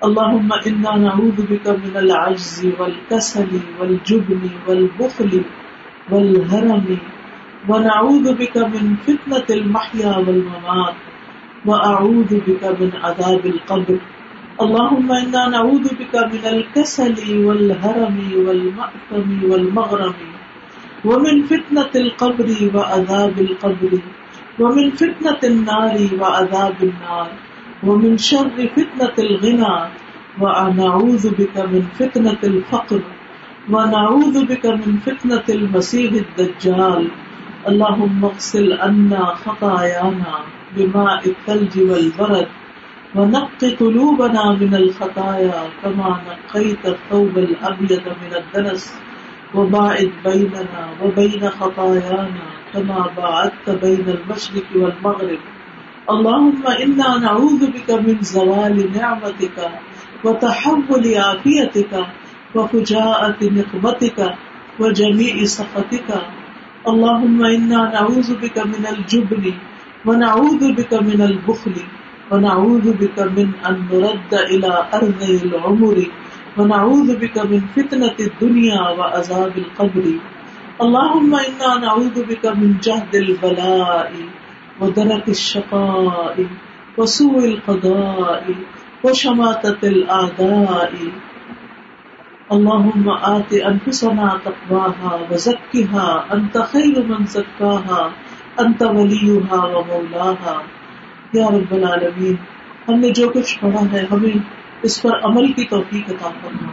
[0.00, 5.32] اللهم إنا نعوذ بك من العجز والكسل والجبن والبخل
[6.10, 6.86] والهرم،
[7.68, 10.96] ونعوذ بك من فتنة المحيا والممات،
[11.66, 13.98] وأعوذ بك من عذاب القبر.
[14.64, 20.16] اللهم إنا نعوذ بك من الكسل والهرم والمأثم والمغرم،
[21.04, 23.92] ومن فتنة القبر وعذاب القبر،
[24.60, 27.30] ومن فتنة النار وعذاب النار.
[27.86, 29.76] ومن شر فتنة الغنى
[30.40, 33.02] ونعوذ بك من فتنة الفقر
[33.72, 37.10] ونعوذ بك من فتنة المسيح الدجال.
[37.68, 40.34] اللهم اغسل عنا خطايانا
[40.76, 42.48] بماء الثلج والبرد
[43.14, 48.82] ونق قلوبنا من الخطايا كما نقيت الثوب الأبيض من الدنس
[49.54, 55.40] وباعد بيننا وبين خطايانا كما باعدت بين المشرق والمغرب.
[56.10, 59.58] اللهم إنا نعوذ بك من زوال نعمتك
[60.24, 61.92] وتحول عافيتك
[62.54, 64.18] وفجاءة نقمتك
[64.80, 66.10] وجميع سخطك.
[66.90, 69.44] اللهم إنا نعوذ بك من الجبن
[70.06, 71.76] ونعوذ بك من البخل
[72.30, 75.96] ونعوذ بك من أن نرد إلى أرض العمر
[76.58, 80.06] ونعوذ بك من فتنة الدنيا وعذاب القبر.
[80.84, 84.39] اللهم إنا نعوذ بك من جهد البلاء
[84.80, 86.42] ودرك الشقاء
[86.98, 88.52] وسوء القضاء
[89.04, 90.92] وشماتة الأعداء
[92.50, 98.08] اللهم آت أنفسنا تقواها وزكها أنت خير من زكاها
[98.58, 100.60] أنت وليها ومولاها
[101.32, 102.34] یا رب العالمین
[102.88, 104.38] ہم نے جو کچھ پڑھا ہے ہمیں
[104.82, 106.68] اس پر عمل کی توفیق عطا فرما۔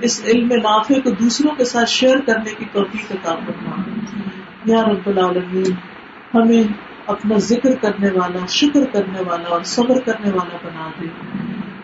[0.00, 3.82] اس علم نافع کو دوسروں کے ساتھ شیئر کرنے کی توفیق عطا فرما۔
[4.64, 5.72] یا رب العالمین،
[6.34, 11.06] ہمیں اپنا ذکر کرنے والا، شکر کرنے والا اور صبر کرنے والا بنا دے۔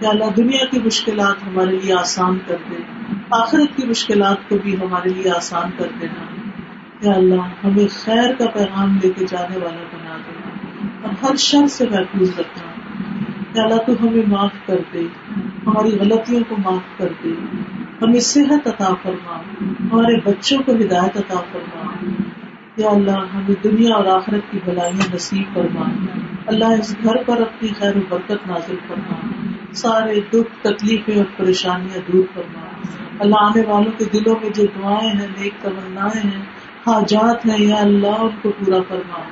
[0.00, 2.76] یا اللہ، دنیا کی مشکلات ہمارے لیے آسان کر دے۔
[3.30, 6.50] آخرت کی مشکلات کو بھی ہمارے لیے آسان کر دینا۔
[7.00, 11.66] یا اللہ، ہمیں خیر کا پیغام لے کے جانے والا بنا دینا اور ہر شر
[11.66, 12.70] سے محفوظ رکھنا۔
[13.54, 15.02] یا اللہ، تو ہمیں معاف کر دے۔
[15.66, 17.32] ہماری غلطیوں کو معاف کر دے۔
[18.02, 22.06] ہمیں صحت عطا فرما۔ ہمارے بچوں کو ہدایت عطا فرما۔
[22.76, 25.84] یا اللہ، ہمیں دنیا اور آخرت کی بلائیاں نصیب فرما۔
[26.46, 29.18] اللہ اس گھر پر اپنی خیر و برکت نازل کرنا
[29.72, 32.60] سارے دکھ، تکلیفیں اور پریشانیاں دور کرنا
[33.18, 36.42] اللہ، آنے والوں کے دلوں میں جو دعائیں ہیں، نیک تمنائیں ہیں،
[36.86, 39.22] حاجات ہیں، یا اللہ، ان کو پورا کرنا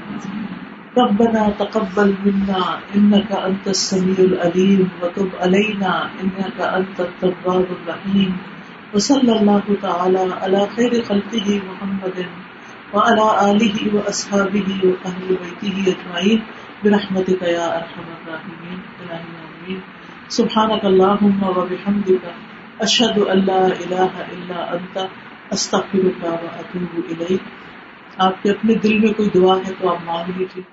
[0.96, 2.62] ربنا تقبل منا
[2.94, 8.36] انك انت السميع العليم وتب علينا انك انت التواب الرحيم
[8.94, 12.24] وصلى الله تعالى على خير خلقه محمد
[12.94, 16.38] وعلى آله وأصحابه وأهل بيته أجمعين.
[16.82, 18.78] برحمتك يا أرحم الراحمين.
[19.00, 19.80] إلهي آمين.
[20.28, 22.26] سبحانك اللهم وبحمدك
[22.80, 24.98] أشهد أن لا إله إلا أنت.
[25.52, 27.40] أستغفرك وأتوب إليك.
[28.16, 30.71] آپ کے اپنے دل میں کوئی دعا ہے تو آپ مانگ لیجیے